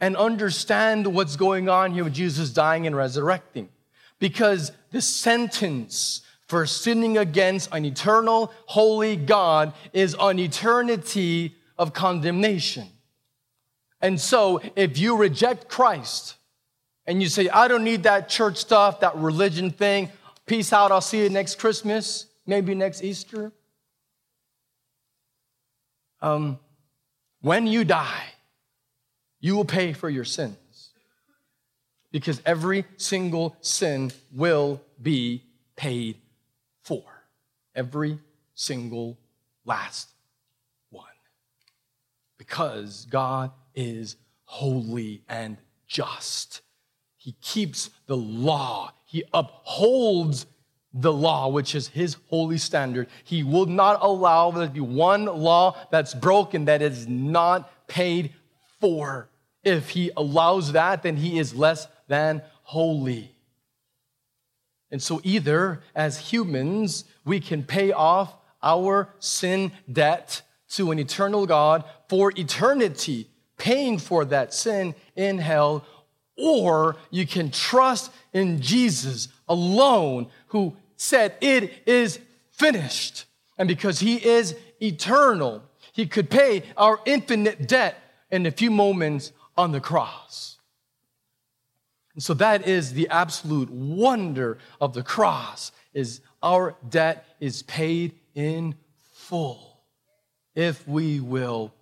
And 0.00 0.16
understand 0.16 1.06
what's 1.14 1.36
going 1.36 1.68
on 1.68 1.92
here 1.92 2.04
with 2.04 2.14
Jesus 2.14 2.50
dying 2.50 2.86
and 2.86 2.96
resurrecting. 2.96 3.68
Because 4.18 4.72
the 4.90 5.00
sentence 5.00 6.22
for 6.48 6.66
sinning 6.66 7.18
against 7.18 7.68
an 7.72 7.84
eternal, 7.84 8.52
holy 8.66 9.16
God 9.16 9.72
is 9.92 10.16
an 10.18 10.38
eternity 10.38 11.54
of 11.78 11.92
condemnation. 11.92 12.88
And 14.00 14.18
so, 14.18 14.60
if 14.76 14.98
you 14.98 15.16
reject 15.16 15.68
Christ 15.68 16.36
and 17.06 17.22
you 17.22 17.28
say, 17.28 17.48
I 17.50 17.68
don't 17.68 17.84
need 17.84 18.04
that 18.04 18.28
church 18.28 18.56
stuff, 18.56 19.00
that 19.00 19.14
religion 19.16 19.70
thing, 19.70 20.10
peace 20.46 20.72
out, 20.72 20.90
I'll 20.90 21.02
see 21.02 21.22
you 21.22 21.28
next 21.28 21.58
Christmas, 21.58 22.26
maybe 22.46 22.74
next 22.74 23.04
Easter 23.04 23.52
um, 26.22 26.58
when 27.40 27.66
you 27.66 27.84
die, 27.84 28.24
you 29.40 29.56
will 29.56 29.64
pay 29.64 29.92
for 29.92 30.08
your 30.08 30.24
sins. 30.24 30.56
Because 32.12 32.42
every 32.44 32.84
single 32.96 33.56
sin 33.60 34.12
will 34.32 34.82
be 35.00 35.44
paid 35.76 36.16
for. 36.82 37.04
Every 37.74 38.18
single 38.54 39.18
last 39.64 40.10
one. 40.90 41.04
Because 42.36 43.06
God 43.10 43.52
is 43.74 44.16
holy 44.44 45.22
and 45.28 45.56
just. 45.86 46.62
He 47.16 47.32
keeps 47.40 47.90
the 48.06 48.16
law, 48.16 48.92
He 49.04 49.24
upholds 49.32 50.46
the 50.92 51.12
law, 51.12 51.48
which 51.48 51.74
is 51.74 51.88
his 51.88 52.16
holy 52.28 52.58
standard. 52.58 53.08
He 53.24 53.42
will 53.42 53.66
not 53.66 53.98
allow 54.02 54.50
there 54.50 54.66
to 54.66 54.72
be 54.72 54.80
one 54.80 55.26
law 55.26 55.76
that's 55.90 56.14
broken 56.14 56.64
that 56.64 56.82
is 56.82 57.06
not 57.06 57.70
paid 57.86 58.34
for. 58.80 59.28
If 59.62 59.90
he 59.90 60.10
allows 60.16 60.72
that, 60.72 61.02
then 61.02 61.16
he 61.16 61.38
is 61.38 61.54
less 61.54 61.86
than 62.08 62.42
holy. 62.62 63.34
And 64.90 65.02
so, 65.02 65.20
either 65.22 65.82
as 65.94 66.18
humans, 66.18 67.04
we 67.24 67.40
can 67.40 67.62
pay 67.62 67.92
off 67.92 68.34
our 68.62 69.10
sin 69.18 69.72
debt 69.90 70.42
to 70.70 70.90
an 70.90 70.98
eternal 70.98 71.46
God 71.46 71.84
for 72.08 72.32
eternity, 72.36 73.28
paying 73.56 73.98
for 73.98 74.24
that 74.26 74.52
sin 74.52 74.94
in 75.14 75.38
hell, 75.38 75.84
or 76.36 76.96
you 77.10 77.26
can 77.26 77.50
trust 77.50 78.10
in 78.32 78.60
Jesus 78.60 79.28
alone, 79.48 80.28
who 80.48 80.76
said, 80.96 81.34
It 81.40 81.82
is 81.86 82.18
finished. 82.50 83.26
And 83.58 83.68
because 83.68 84.00
he 84.00 84.16
is 84.16 84.56
eternal, 84.82 85.62
he 85.92 86.06
could 86.06 86.30
pay 86.30 86.62
our 86.76 86.98
infinite 87.04 87.68
debt 87.68 87.96
in 88.30 88.46
a 88.46 88.50
few 88.50 88.70
moments 88.70 89.32
on 89.56 89.72
the 89.72 89.80
cross. 89.80 90.58
And 92.14 92.22
so 92.22 92.34
that 92.34 92.66
is 92.66 92.92
the 92.92 93.08
absolute 93.08 93.70
wonder 93.70 94.58
of 94.80 94.94
the 94.94 95.02
cross 95.02 95.72
is 95.92 96.20
our 96.42 96.76
debt 96.88 97.24
is 97.40 97.62
paid 97.62 98.14
in 98.34 98.74
full 99.12 99.80
if 100.54 100.86
we 100.86 101.20
will 101.20 101.72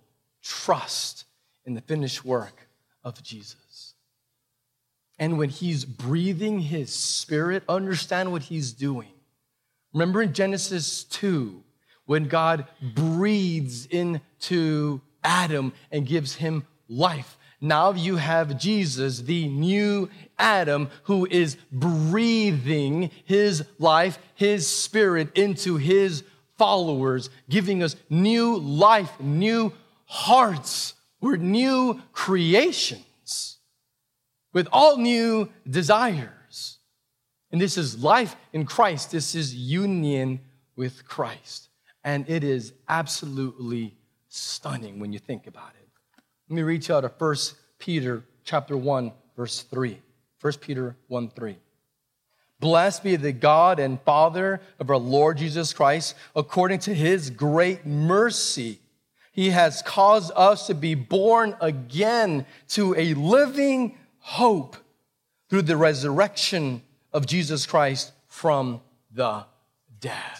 trust 0.41 1.25
in 1.65 1.73
the 1.73 1.81
finished 1.81 2.23
work 2.23 2.67
of 3.03 3.21
Jesus. 3.23 3.93
And 5.17 5.37
when 5.37 5.49
he's 5.49 5.83
breathing 5.83 6.59
his 6.59 6.93
spirit, 6.93 7.63
understand 7.67 8.31
what 8.31 8.43
he's 8.43 8.71
doing. 8.71 9.11
Remember 9.93 10.21
in 10.21 10.33
Genesis 10.33 11.03
2, 11.03 11.63
when 12.05 12.27
God 12.27 12.65
breathes 12.81 13.85
into 13.87 15.01
Adam 15.23 15.73
and 15.91 16.07
gives 16.07 16.35
him 16.35 16.65
life. 16.87 17.37
Now 17.61 17.91
you 17.91 18.15
have 18.15 18.57
Jesus, 18.57 19.21
the 19.21 19.47
new 19.47 20.09
Adam, 20.37 20.89
who 21.03 21.27
is 21.29 21.57
breathing 21.71 23.11
his 23.25 23.65
life, 23.77 24.17
his 24.35 24.65
spirit 24.65 25.37
into 25.37 25.75
his 25.75 26.23
followers, 26.57 27.29
giving 27.49 27.83
us 27.83 27.95
new 28.09 28.57
life, 28.57 29.19
new 29.19 29.73
hearts. 30.05 30.93
We're 31.19 31.35
new 31.35 32.01
creations 32.13 33.57
with 34.53 34.67
all 34.71 34.97
new 34.97 35.49
desires. 35.69 36.77
And 37.51 37.59
this 37.59 37.77
is 37.77 38.01
life 38.01 38.35
in 38.53 38.65
Christ. 38.65 39.11
This 39.11 39.35
is 39.35 39.53
union 39.53 40.39
with 40.75 41.05
Christ. 41.05 41.69
And 42.03 42.29
it 42.29 42.43
is 42.43 42.73
absolutely 42.87 43.98
stunning 44.29 44.99
when 44.99 45.11
you 45.11 45.19
think 45.19 45.47
about 45.47 45.71
it. 45.81 45.87
Let 46.47 46.55
me 46.55 46.61
read 46.61 46.87
you 46.87 46.95
out 46.95 47.03
of 47.03 47.13
1 47.17 47.35
Peter 47.79 48.23
chapter 48.43 48.77
1, 48.77 49.11
verse 49.35 49.63
3. 49.63 49.99
1 50.41 50.53
Peter 50.61 50.95
1 51.07 51.29
3. 51.29 51.57
Blessed 52.59 53.03
be 53.03 53.15
the 53.15 53.31
God 53.31 53.79
and 53.79 54.01
Father 54.01 54.61
of 54.79 54.89
our 54.89 54.97
Lord 54.97 55.37
Jesus 55.37 55.73
Christ, 55.73 56.15
according 56.35 56.79
to 56.79 56.93
his 56.93 57.29
great 57.29 57.85
mercy. 57.85 58.79
He 59.31 59.51
has 59.51 59.81
caused 59.81 60.31
us 60.35 60.67
to 60.67 60.73
be 60.73 60.95
born 60.95 61.55
again 61.61 62.45
to 62.69 62.95
a 62.95 63.13
living 63.13 63.97
hope 64.19 64.75
through 65.49 65.61
the 65.63 65.77
resurrection 65.77 66.81
of 67.13 67.25
Jesus 67.25 67.65
Christ 67.65 68.11
from 68.27 68.81
the 69.11 69.45
dead. 69.99 70.39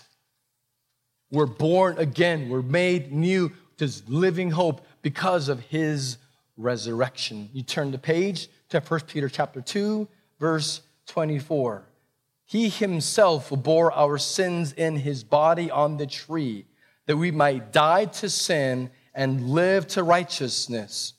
We're 1.32 1.46
born 1.46 1.98
again. 1.98 2.50
We're 2.50 2.62
made 2.62 3.12
new 3.12 3.52
to 3.80 3.90
living 4.08 4.52
hope 4.52 4.86
because 5.02 5.50
of 5.50 5.60
his 5.62 6.18
resurrection. 6.58 7.50
You 7.54 7.64
turn 7.64 7.92
the 7.92 7.98
page 7.98 8.50
to 8.70 8.80
1 8.80 9.00
Peter 9.08 9.30
chapter 9.30 9.62
2, 9.62 10.08
verse 10.40 10.82
24. 11.08 11.84
He 12.46 12.70
himself 12.70 13.50
bore 13.50 13.92
our 13.92 14.18
sins 14.18 14.74
in 14.74 14.98
his 14.98 15.24
body 15.24 15.72
on 15.72 15.98
the 15.98 16.08
tree, 16.08 16.66
that 17.06 17.18
we 17.18 17.32
might 17.32 17.72
die 17.72 18.06
to 18.06 18.30
sin 18.30 18.90
and 19.14 19.50
live 19.50 19.88
to 19.88 20.04
righteousness. 20.04 21.14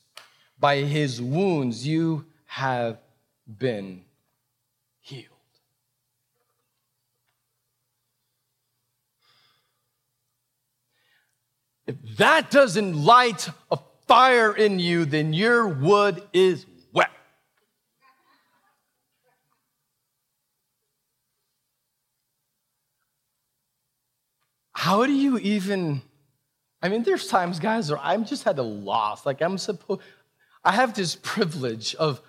By 0.59 0.79
his 0.79 1.23
wounds 1.23 1.87
you 1.87 2.27
have 2.47 2.99
been 3.59 4.03
healed. 5.01 5.27
If 11.91 12.19
that 12.19 12.53
doesn't 12.53 13.05
light 13.05 13.49
a 13.69 13.79
fire 14.07 14.55
in 14.55 14.79
you, 14.79 15.05
then 15.05 15.33
your 15.33 15.67
wood 15.67 16.23
is 16.33 16.65
wet. 16.93 17.11
How 24.73 25.05
do 25.05 25.13
you 25.13 25.39
even? 25.39 26.03
I 26.81 26.89
mean, 26.89 27.03
there's 27.03 27.27
times, 27.27 27.59
guys, 27.59 27.91
where 27.91 27.99
I'm 28.01 28.25
just 28.25 28.47
at 28.47 28.57
a 28.61 28.63
loss. 28.63 29.27
Like 29.27 29.43
I'm 29.43 29.59
supposed, 29.59 30.01
I 30.63 30.71
have 30.71 30.95
this 30.95 31.17
privilege 31.17 31.97
of, 31.97 32.23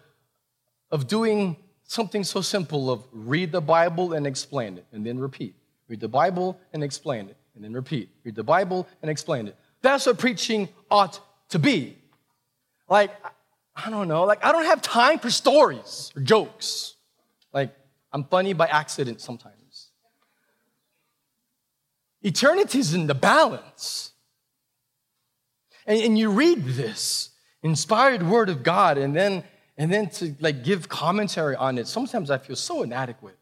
of 0.90 1.08
doing 1.08 1.56
something 1.84 2.24
so 2.24 2.42
simple 2.42 2.90
of 2.90 3.04
read 3.12 3.52
the 3.52 3.62
Bible 3.62 4.14
and 4.14 4.26
explain 4.26 4.80
it, 4.80 4.88
and 4.92 5.06
then 5.06 5.20
repeat. 5.20 5.56
Read 5.88 6.00
the 6.00 6.08
Bible 6.08 6.60
and 6.74 6.84
explain 6.84 7.30
it 7.30 7.38
and 7.56 7.64
then 7.64 7.74
repeat. 7.74 8.10
Read 8.24 8.36
the 8.36 8.44
Bible 8.44 8.88
and 9.02 9.12
explain 9.12 9.48
it. 9.48 9.56
That's 9.82 10.06
what 10.06 10.18
preaching 10.18 10.70
ought 10.90 11.20
to 11.50 11.60
be. 11.60 11.98
Like, 12.90 13.12
I 13.76 13.90
don't 13.90 14.08
know, 14.08 14.24
like, 14.24 14.44
I 14.44 14.52
don't 14.52 14.66
have 14.66 14.82
time 14.82 15.20
for 15.20 15.30
stories 15.30 16.12
or 16.16 16.22
jokes. 16.22 16.96
Like, 17.54 17.74
I'm 18.12 18.24
funny 18.26 18.54
by 18.54 18.68
accident 18.68 19.22
sometimes. 19.22 19.56
Eternity's 22.24 22.94
in 22.94 23.08
the 23.08 23.16
balance. 23.16 24.12
And, 25.86 26.00
and 26.02 26.20
you 26.20 26.30
read 26.30 26.64
this 26.66 27.32
inspired 27.64 28.24
word 28.24 28.50
of 28.50 28.64
God, 28.64 28.98
and 28.98 29.16
then 29.16 29.44
and 29.78 29.92
then 29.92 30.10
to 30.10 30.36
like 30.40 30.64
give 30.64 30.90
commentary 30.90 31.56
on 31.56 31.78
it, 31.78 31.88
sometimes 31.88 32.30
I 32.30 32.38
feel 32.38 32.56
so 32.56 32.84
inadequate. 32.84 33.38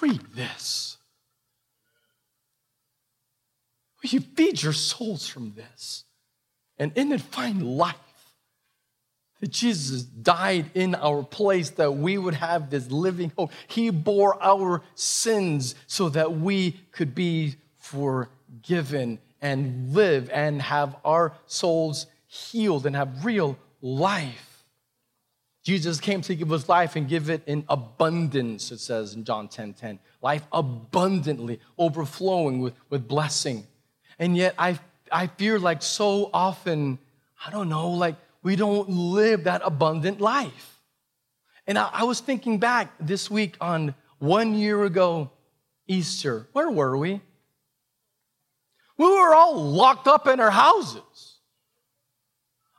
Read 0.00 0.20
this. 0.34 0.96
Will 4.02 4.10
you 4.10 4.20
feed 4.20 4.62
your 4.62 4.72
souls 4.72 5.28
from 5.28 5.54
this? 5.54 6.04
And 6.78 6.92
in 6.96 7.12
it 7.12 7.20
find 7.20 7.62
life. 7.62 7.94
That 9.40 9.50
Jesus 9.50 10.02
died 10.02 10.70
in 10.74 10.94
our 10.94 11.22
place 11.22 11.70
that 11.70 11.92
we 11.92 12.16
would 12.16 12.34
have 12.34 12.70
this 12.70 12.90
living 12.90 13.32
hope. 13.36 13.52
He 13.68 13.90
bore 13.90 14.42
our 14.42 14.82
sins 14.94 15.74
so 15.86 16.08
that 16.10 16.38
we 16.38 16.72
could 16.90 17.14
be 17.14 17.56
forgiven 17.78 19.18
and 19.42 19.92
live 19.92 20.30
and 20.32 20.62
have 20.62 20.96
our 21.04 21.34
souls 21.46 22.06
healed 22.26 22.86
and 22.86 22.96
have 22.96 23.24
real 23.24 23.58
life. 23.80 24.55
Jesus 25.66 25.98
came 25.98 26.20
to 26.20 26.36
give 26.36 26.52
us 26.52 26.68
life 26.68 26.94
and 26.94 27.08
give 27.08 27.28
it 27.28 27.42
in 27.44 27.64
abundance, 27.68 28.70
it 28.70 28.78
says 28.78 29.14
in 29.14 29.24
John 29.24 29.48
10 29.48 29.72
10. 29.72 29.98
Life 30.22 30.46
abundantly, 30.52 31.58
overflowing 31.76 32.60
with, 32.60 32.74
with 32.88 33.08
blessing. 33.08 33.66
And 34.20 34.36
yet, 34.36 34.54
I, 34.58 34.78
I 35.10 35.26
fear 35.26 35.58
like 35.58 35.82
so 35.82 36.30
often, 36.32 37.00
I 37.44 37.50
don't 37.50 37.68
know, 37.68 37.90
like 37.90 38.14
we 38.44 38.54
don't 38.54 38.88
live 38.88 39.42
that 39.44 39.60
abundant 39.64 40.20
life. 40.20 40.80
And 41.66 41.76
I, 41.76 41.90
I 41.92 42.04
was 42.04 42.20
thinking 42.20 42.60
back 42.60 42.92
this 43.00 43.28
week 43.28 43.56
on 43.60 43.96
one 44.20 44.54
year 44.54 44.84
ago, 44.84 45.32
Easter. 45.88 46.46
Where 46.52 46.70
were 46.70 46.96
we? 46.96 47.20
We 48.98 49.04
were 49.04 49.34
all 49.34 49.60
locked 49.60 50.06
up 50.06 50.28
in 50.28 50.38
our 50.38 50.52
houses. 50.52 51.35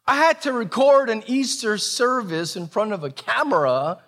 I 0.07 0.15
had 0.15 0.41
to 0.43 0.53
record 0.53 1.09
an 1.09 1.21
Easter 1.27 1.77
service 1.77 2.55
in 2.55 2.67
front 2.67 2.93
of 2.93 3.03
a 3.03 3.11
camera 3.11 3.99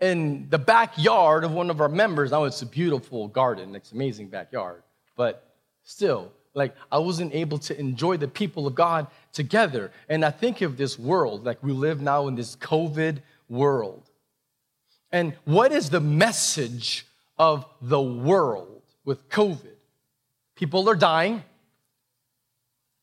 in 0.00 0.48
the 0.50 0.58
backyard 0.58 1.44
of 1.44 1.52
one 1.52 1.70
of 1.70 1.80
our 1.80 1.88
members. 1.88 2.32
Now 2.32 2.44
it's 2.44 2.62
a 2.62 2.66
beautiful 2.66 3.28
garden, 3.28 3.76
it's 3.76 3.92
an 3.92 3.98
amazing 3.98 4.28
backyard, 4.28 4.82
but 5.16 5.54
still, 5.84 6.32
like 6.54 6.74
I 6.90 6.98
wasn't 6.98 7.34
able 7.34 7.58
to 7.58 7.78
enjoy 7.78 8.16
the 8.16 8.26
people 8.26 8.66
of 8.66 8.74
God 8.74 9.06
together. 9.32 9.92
And 10.08 10.24
I 10.24 10.32
think 10.32 10.60
of 10.60 10.76
this 10.76 10.98
world, 10.98 11.44
like 11.44 11.62
we 11.62 11.70
live 11.70 12.00
now 12.00 12.26
in 12.26 12.34
this 12.34 12.56
COVID 12.56 13.18
world. 13.48 14.10
And 15.12 15.34
what 15.44 15.70
is 15.70 15.88
the 15.88 16.00
message 16.00 17.06
of 17.38 17.64
the 17.80 18.00
world 18.00 18.82
with 19.04 19.28
COVID? 19.28 19.76
People 20.56 20.90
are 20.90 20.96
dying. 20.96 21.44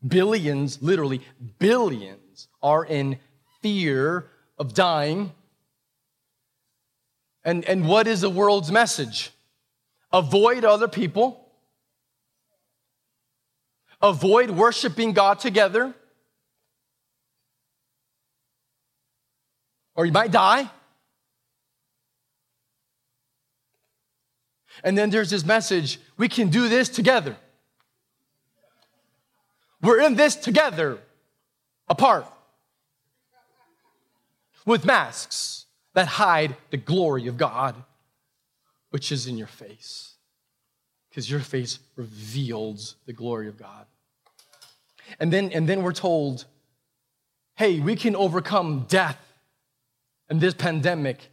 Billions, 0.06 0.82
literally 0.82 1.22
billions 1.58 2.20
are 2.62 2.84
in 2.84 3.18
fear 3.62 4.30
of 4.58 4.74
dying. 4.74 5.32
And, 7.44 7.66
and 7.66 7.88
what 7.88 8.08
is 8.08 8.22
the 8.22 8.30
world's 8.30 8.72
message? 8.72 9.32
Avoid 10.12 10.64
other 10.64 10.88
people, 10.88 11.50
avoid 14.02 14.50
worshiping 14.50 15.14
God 15.14 15.40
together, 15.40 15.94
or 19.96 20.06
you 20.06 20.12
might 20.12 20.32
die. 20.32 20.70
And 24.84 24.98
then 24.98 25.10
there's 25.10 25.30
this 25.30 25.46
message 25.46 26.00
we 26.18 26.28
can 26.28 26.50
do 26.50 26.68
this 26.70 26.90
together. 26.90 27.38
We're 29.82 30.02
in 30.02 30.16
this 30.16 30.36
together, 30.36 31.00
apart 31.88 32.26
with 34.66 34.86
masks 34.86 35.66
that 35.94 36.08
hide 36.08 36.56
the 36.72 36.78
glory 36.78 37.28
of 37.28 37.38
God, 37.38 37.76
which 38.90 39.12
is 39.12 39.28
in 39.28 39.38
your 39.38 39.48
face. 39.48 40.16
Because 41.10 41.30
your 41.32 41.40
face 41.40 41.80
reveals 41.96 42.96
the 43.06 43.14
glory 43.14 43.48
of 43.48 43.58
God. 43.58 43.86
And 45.20 45.32
then, 45.32 45.52
and 45.54 45.70
then 45.70 45.84
we're 45.84 45.94
told, 45.94 46.46
hey, 47.56 47.80
we 47.80 47.96
can 47.96 48.16
overcome 48.16 48.86
death 48.90 49.20
and 50.30 50.42
this 50.42 50.54
pandemic 50.54 51.30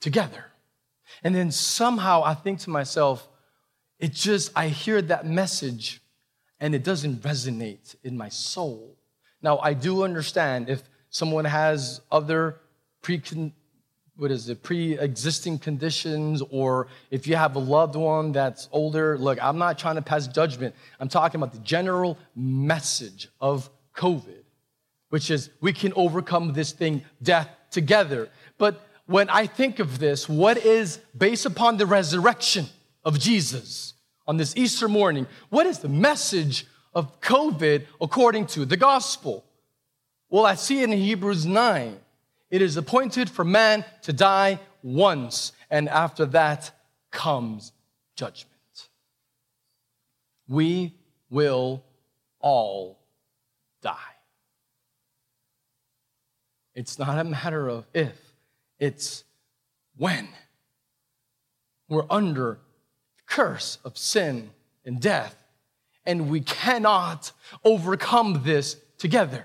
together. 0.00 0.44
And 1.24 1.34
then 1.34 1.50
somehow 1.50 2.22
I 2.22 2.34
think 2.34 2.58
to 2.60 2.70
myself, 2.70 3.26
it 3.98 4.12
just, 4.12 4.52
I 4.54 4.68
hear 4.68 5.00
that 5.02 5.24
message 5.24 6.02
and 6.60 6.74
it 6.74 6.84
doesn't 6.84 7.22
resonate 7.22 7.96
in 8.04 8.16
my 8.16 8.28
soul. 8.28 8.97
Now, 9.42 9.58
I 9.58 9.74
do 9.74 10.02
understand 10.04 10.68
if 10.68 10.82
someone 11.10 11.44
has 11.44 12.00
other 12.10 12.60
precon- 13.02 13.52
what 14.16 14.30
is 14.32 14.48
it, 14.48 14.62
pre-existing 14.62 15.60
conditions, 15.60 16.42
or 16.50 16.88
if 17.10 17.26
you 17.26 17.36
have 17.36 17.54
a 17.54 17.60
loved 17.60 17.94
one 17.94 18.32
that's 18.32 18.68
older, 18.72 19.16
look, 19.16 19.38
I'm 19.42 19.58
not 19.58 19.78
trying 19.78 19.94
to 19.94 20.02
pass 20.02 20.26
judgment. 20.26 20.74
I'm 20.98 21.08
talking 21.08 21.40
about 21.40 21.52
the 21.52 21.60
general 21.60 22.18
message 22.34 23.28
of 23.40 23.70
COVID, 23.94 24.42
which 25.10 25.30
is 25.30 25.50
we 25.60 25.72
can 25.72 25.92
overcome 25.94 26.52
this 26.52 26.72
thing, 26.72 27.04
death, 27.22 27.48
together. 27.70 28.28
But 28.58 28.80
when 29.06 29.30
I 29.30 29.46
think 29.46 29.78
of 29.78 30.00
this, 30.00 30.28
what 30.28 30.58
is 30.58 30.98
based 31.16 31.46
upon 31.46 31.76
the 31.76 31.86
resurrection 31.86 32.66
of 33.04 33.18
Jesus 33.20 33.94
on 34.26 34.36
this 34.36 34.54
Easter 34.56 34.88
morning, 34.88 35.26
what 35.48 35.66
is 35.66 35.78
the 35.78 35.88
message 35.88 36.66
of 36.94 37.20
COVID 37.20 37.86
according 38.00 38.46
to 38.48 38.64
the 38.64 38.76
gospel? 38.76 39.44
Well, 40.30 40.46
I 40.46 40.54
see 40.54 40.80
it 40.80 40.90
in 40.90 40.98
Hebrews 40.98 41.46
9. 41.46 41.98
It 42.50 42.62
is 42.62 42.76
appointed 42.76 43.28
for 43.28 43.44
man 43.44 43.84
to 44.02 44.12
die 44.12 44.60
once, 44.82 45.52
and 45.70 45.88
after 45.88 46.26
that 46.26 46.70
comes 47.10 47.72
judgment. 48.16 48.48
We 50.48 50.94
will 51.30 51.82
all 52.40 52.98
die. 53.82 53.94
It's 56.74 56.98
not 56.98 57.18
a 57.18 57.24
matter 57.24 57.68
of 57.68 57.86
if, 57.92 58.16
it's 58.78 59.24
when. 59.96 60.28
We're 61.88 62.06
under 62.08 62.60
the 63.16 63.22
curse 63.26 63.78
of 63.84 63.98
sin 63.98 64.50
and 64.84 65.00
death, 65.00 65.37
and 66.08 66.30
we 66.30 66.40
cannot 66.40 67.30
overcome 67.62 68.40
this 68.42 68.76
together. 68.96 69.44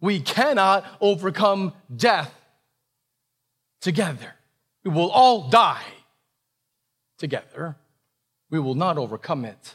We 0.00 0.20
cannot 0.20 0.86
overcome 1.00 1.72
death 1.94 2.32
together. 3.80 4.34
We 4.84 4.92
will 4.92 5.10
all 5.10 5.50
die 5.50 5.82
together. 7.18 7.76
We 8.50 8.60
will 8.60 8.76
not 8.76 8.98
overcome 8.98 9.44
it. 9.44 9.74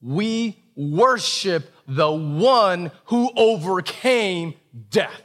We 0.00 0.58
worship 0.74 1.70
the 1.86 2.10
one 2.10 2.90
who 3.04 3.30
overcame 3.36 4.54
death. 4.88 5.22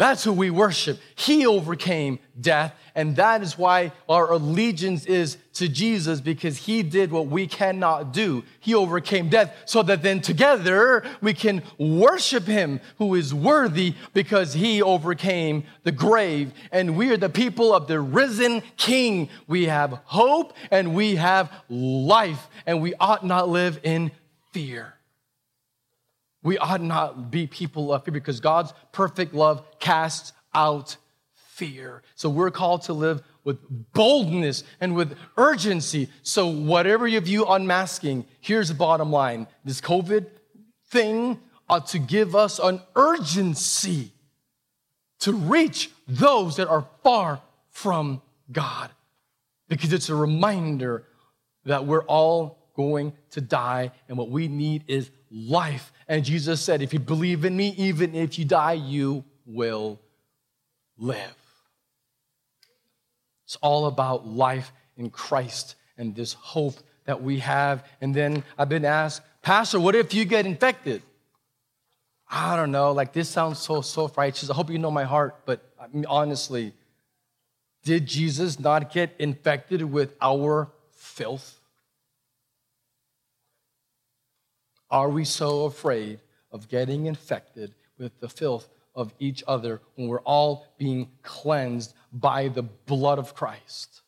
That's 0.00 0.24
who 0.24 0.32
we 0.32 0.48
worship. 0.48 0.98
He 1.14 1.44
overcame 1.44 2.20
death, 2.40 2.74
and 2.94 3.16
that 3.16 3.42
is 3.42 3.58
why 3.58 3.92
our 4.08 4.32
allegiance 4.32 5.04
is 5.04 5.36
to 5.52 5.68
Jesus 5.68 6.22
because 6.22 6.56
he 6.56 6.82
did 6.82 7.12
what 7.12 7.26
we 7.26 7.46
cannot 7.46 8.14
do. 8.14 8.42
He 8.60 8.74
overcame 8.74 9.28
death 9.28 9.54
so 9.66 9.82
that 9.82 10.02
then 10.02 10.22
together 10.22 11.04
we 11.20 11.34
can 11.34 11.62
worship 11.78 12.44
him 12.44 12.80
who 12.96 13.14
is 13.14 13.34
worthy 13.34 13.94
because 14.14 14.54
he 14.54 14.80
overcame 14.80 15.64
the 15.82 15.92
grave. 15.92 16.54
And 16.72 16.96
we 16.96 17.12
are 17.12 17.18
the 17.18 17.28
people 17.28 17.74
of 17.74 17.86
the 17.86 18.00
risen 18.00 18.62
king. 18.78 19.28
We 19.48 19.66
have 19.66 20.00
hope 20.04 20.54
and 20.70 20.94
we 20.94 21.16
have 21.16 21.52
life, 21.68 22.48
and 22.64 22.80
we 22.80 22.94
ought 22.94 23.26
not 23.26 23.50
live 23.50 23.78
in 23.82 24.12
fear. 24.50 24.94
We 26.42 26.58
ought 26.58 26.80
not 26.80 27.30
be 27.30 27.46
people 27.46 27.92
of 27.92 28.04
fear 28.04 28.12
because 28.12 28.40
God's 28.40 28.72
perfect 28.92 29.34
love 29.34 29.64
casts 29.78 30.32
out 30.54 30.96
fear. 31.34 32.02
So 32.14 32.30
we're 32.30 32.50
called 32.50 32.82
to 32.82 32.94
live 32.94 33.22
with 33.44 33.58
boldness 33.92 34.64
and 34.80 34.94
with 34.94 35.16
urgency. 35.36 36.08
So, 36.22 36.46
whatever 36.46 37.06
you 37.06 37.20
view 37.20 37.46
unmasking, 37.46 38.26
here's 38.40 38.68
the 38.68 38.74
bottom 38.74 39.10
line 39.10 39.46
this 39.64 39.80
COVID 39.80 40.26
thing 40.88 41.38
ought 41.68 41.86
to 41.88 41.98
give 41.98 42.34
us 42.34 42.58
an 42.58 42.80
urgency 42.96 44.12
to 45.20 45.32
reach 45.32 45.90
those 46.08 46.56
that 46.56 46.68
are 46.68 46.86
far 47.02 47.40
from 47.68 48.20
God 48.50 48.90
because 49.68 49.92
it's 49.92 50.08
a 50.08 50.14
reminder 50.14 51.06
that 51.64 51.86
we're 51.86 52.04
all 52.04 52.59
going 52.74 53.12
to 53.30 53.40
die 53.40 53.92
and 54.08 54.16
what 54.16 54.30
we 54.30 54.48
need 54.48 54.84
is 54.86 55.10
life. 55.30 55.92
And 56.08 56.24
Jesus 56.24 56.60
said, 56.60 56.82
If 56.82 56.92
you 56.92 56.98
believe 56.98 57.44
in 57.44 57.56
me, 57.56 57.74
even 57.76 58.14
if 58.14 58.38
you 58.38 58.44
die, 58.44 58.74
you 58.74 59.24
will 59.46 60.00
live. 60.98 61.36
It's 63.44 63.56
all 63.56 63.86
about 63.86 64.26
life 64.26 64.72
in 64.96 65.10
Christ 65.10 65.74
and 65.98 66.14
this 66.14 66.34
hope 66.34 66.76
that 67.04 67.22
we 67.22 67.40
have. 67.40 67.84
And 68.00 68.14
then 68.14 68.44
I've 68.56 68.68
been 68.68 68.84
asked, 68.84 69.22
Pastor, 69.42 69.80
what 69.80 69.94
if 69.94 70.14
you 70.14 70.24
get 70.24 70.46
infected? 70.46 71.02
I 72.30 72.54
don't 72.54 72.70
know, 72.70 72.92
like 72.92 73.12
this 73.12 73.28
sounds 73.28 73.58
so 73.58 73.80
so 73.80 74.10
righteous. 74.16 74.50
I 74.50 74.54
hope 74.54 74.70
you 74.70 74.78
know 74.78 74.90
my 74.90 75.02
heart, 75.02 75.40
but 75.46 75.64
I 75.80 75.88
mean, 75.88 76.06
honestly, 76.06 76.72
did 77.82 78.06
Jesus 78.06 78.60
not 78.60 78.92
get 78.92 79.14
infected 79.18 79.82
with 79.82 80.14
our 80.20 80.70
filth? 80.92 81.59
Are 84.90 85.08
we 85.08 85.24
so 85.24 85.64
afraid 85.64 86.20
of 86.50 86.68
getting 86.68 87.06
infected 87.06 87.74
with 87.98 88.18
the 88.20 88.28
filth 88.28 88.68
of 88.94 89.14
each 89.18 89.44
other 89.46 89.80
when 89.94 90.08
we're 90.08 90.20
all 90.20 90.66
being 90.78 91.08
cleansed 91.22 91.94
by 92.12 92.48
the 92.48 92.62
blood 92.62 93.18
of 93.18 93.34
Christ? 93.34 94.02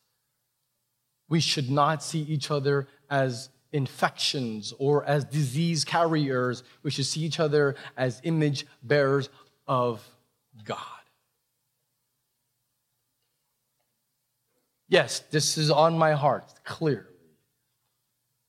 We 1.29 1.39
should 1.39 1.69
not 1.69 2.03
see 2.03 2.21
each 2.21 2.51
other 2.51 2.87
as 3.09 3.49
infections 3.71 4.73
or 4.77 5.05
as 5.05 5.25
disease 5.25 5.85
carriers. 5.85 6.63
We 6.83 6.91
should 6.91 7.05
see 7.05 7.21
each 7.21 7.39
other 7.39 7.75
as 7.97 8.19
image 8.23 8.65
bearers 8.83 9.29
of 9.67 10.05
God. 10.63 10.77
Yes, 14.89 15.21
this 15.31 15.57
is 15.57 15.71
on 15.71 15.97
my 15.97 16.11
heart, 16.11 16.45
clear. 16.63 17.07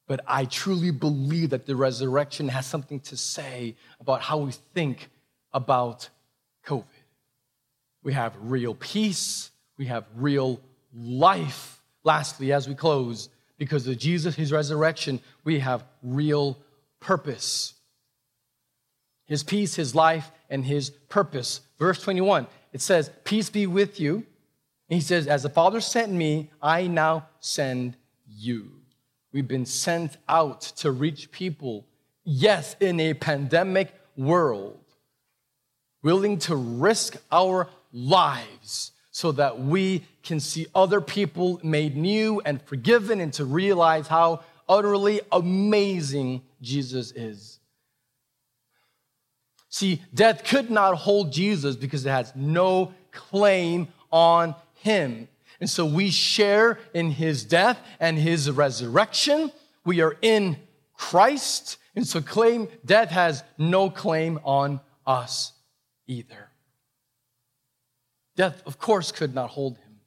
But 0.06 0.20
I 0.26 0.44
truly 0.44 0.90
believe 0.90 1.50
that 1.50 1.66
the 1.66 1.76
resurrection 1.76 2.48
has 2.48 2.66
something 2.66 3.00
to 3.00 3.16
say 3.16 3.76
about 4.00 4.20
how 4.20 4.38
we 4.38 4.52
think 4.74 5.08
about 5.52 6.08
COVID. 6.66 6.84
We 8.02 8.12
have 8.12 8.34
real 8.38 8.74
peace, 8.74 9.50
we 9.78 9.86
have 9.86 10.04
real 10.14 10.60
life. 10.94 11.80
Lastly, 12.02 12.52
as 12.52 12.68
we 12.68 12.74
close, 12.74 13.30
because 13.56 13.86
of 13.86 13.96
Jesus, 13.96 14.34
his 14.34 14.52
resurrection, 14.52 15.20
we 15.42 15.60
have 15.60 15.84
real 16.02 16.58
purpose. 17.00 17.72
His 19.24 19.42
peace, 19.42 19.74
his 19.74 19.94
life, 19.94 20.30
and 20.50 20.66
his 20.66 20.90
purpose. 20.90 21.62
Verse 21.78 22.02
21, 22.02 22.46
it 22.74 22.82
says, 22.82 23.10
Peace 23.24 23.48
be 23.48 23.66
with 23.66 23.98
you. 23.98 24.16
And 24.16 24.96
he 24.96 25.00
says, 25.00 25.26
As 25.26 25.44
the 25.44 25.48
Father 25.48 25.80
sent 25.80 26.12
me, 26.12 26.50
I 26.60 26.88
now 26.88 27.28
send 27.40 27.96
you. 28.26 28.83
We've 29.34 29.48
been 29.48 29.66
sent 29.66 30.16
out 30.28 30.60
to 30.76 30.92
reach 30.92 31.32
people, 31.32 31.84
yes, 32.22 32.76
in 32.78 33.00
a 33.00 33.14
pandemic 33.14 33.92
world, 34.16 34.78
willing 36.04 36.38
to 36.38 36.54
risk 36.54 37.16
our 37.32 37.68
lives 37.92 38.92
so 39.10 39.32
that 39.32 39.58
we 39.58 40.04
can 40.22 40.38
see 40.38 40.68
other 40.72 41.00
people 41.00 41.58
made 41.64 41.96
new 41.96 42.42
and 42.44 42.62
forgiven 42.62 43.20
and 43.20 43.32
to 43.32 43.44
realize 43.44 44.06
how 44.06 44.44
utterly 44.68 45.20
amazing 45.32 46.42
Jesus 46.62 47.10
is. 47.10 47.58
See, 49.68 50.00
death 50.14 50.44
could 50.44 50.70
not 50.70 50.94
hold 50.94 51.32
Jesus 51.32 51.74
because 51.74 52.06
it 52.06 52.10
has 52.10 52.32
no 52.36 52.94
claim 53.10 53.88
on 54.12 54.54
him. 54.74 55.26
And 55.60 55.70
so 55.70 55.86
we 55.86 56.10
share 56.10 56.78
in 56.92 57.10
his 57.10 57.44
death 57.44 57.78
and 58.00 58.18
his 58.18 58.50
resurrection. 58.50 59.52
We 59.84 60.00
are 60.00 60.16
in 60.20 60.56
Christ. 60.94 61.78
And 61.94 62.06
so 62.06 62.20
claim 62.20 62.68
death 62.84 63.10
has 63.10 63.44
no 63.56 63.90
claim 63.90 64.40
on 64.44 64.80
us 65.06 65.52
either. 66.06 66.50
Death, 68.36 68.62
of 68.66 68.78
course, 68.78 69.12
could 69.12 69.34
not 69.34 69.50
hold 69.50 69.78
him. 69.78 70.00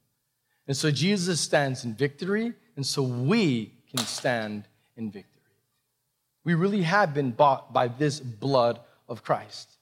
And 0.67 0.75
so 0.75 0.91
Jesus 0.91 1.39
stands 1.39 1.85
in 1.85 1.93
victory, 1.93 2.53
and 2.75 2.85
so 2.85 3.01
we 3.01 3.71
can 3.89 4.05
stand 4.05 4.67
in 4.97 5.11
victory. 5.11 5.31
We 6.43 6.53
really 6.55 6.81
have 6.81 7.13
been 7.13 7.31
bought 7.31 7.71
by 7.71 7.87
this 7.87 8.19
blood 8.19 8.81
of 9.07 9.23
Christ. 9.23 9.77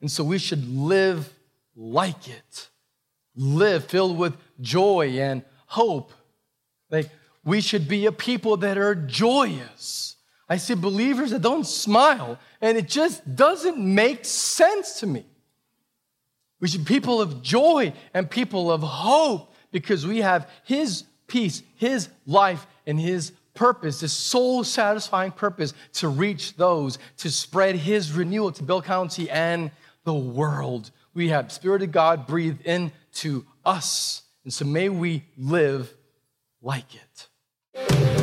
And 0.00 0.10
so 0.10 0.24
we 0.24 0.38
should 0.38 0.66
live 0.66 1.30
like 1.76 2.26
it 2.26 2.68
live 3.38 3.84
filled 3.84 4.18
with 4.18 4.36
joy 4.60 5.18
and 5.20 5.42
hope. 5.66 6.12
Like 6.90 7.10
we 7.44 7.60
should 7.60 7.88
be 7.88 8.06
a 8.06 8.12
people 8.12 8.58
that 8.58 8.78
are 8.78 8.94
joyous. 8.94 10.16
I 10.48 10.56
see 10.56 10.74
believers 10.74 11.30
that 11.30 11.42
don't 11.42 11.66
smile, 11.66 12.38
and 12.60 12.78
it 12.78 12.88
just 12.88 13.36
doesn't 13.36 13.78
make 13.78 14.24
sense 14.24 15.00
to 15.00 15.06
me. 15.06 15.26
We 16.60 16.68
should 16.68 16.84
be 16.84 16.94
people 16.94 17.20
of 17.20 17.42
joy 17.42 17.92
and 18.14 18.30
people 18.30 18.72
of 18.72 18.82
hope 18.82 19.54
because 19.70 20.06
we 20.06 20.18
have 20.18 20.50
His 20.64 21.04
peace, 21.26 21.62
His 21.76 22.08
life, 22.26 22.66
and 22.86 22.98
His 22.98 23.32
purpose, 23.52 24.00
this 24.00 24.14
soul 24.14 24.64
satisfying 24.64 25.32
purpose 25.32 25.74
to 25.94 26.08
reach 26.08 26.56
those, 26.56 26.98
to 27.18 27.30
spread 27.30 27.76
His 27.76 28.12
renewal 28.12 28.50
to 28.52 28.62
Bill 28.62 28.80
County 28.80 29.28
and 29.28 29.70
the 30.04 30.14
world 30.14 30.90
we 31.18 31.30
have 31.30 31.50
Spirit 31.50 31.82
of 31.82 31.90
God 31.90 32.28
breathed 32.28 32.64
into 32.64 33.44
us. 33.64 34.22
And 34.48 34.52
so 34.54 34.64
may 34.64 34.88
we 34.88 35.24
live 35.36 35.92
like 36.62 36.94
it. 36.94 38.17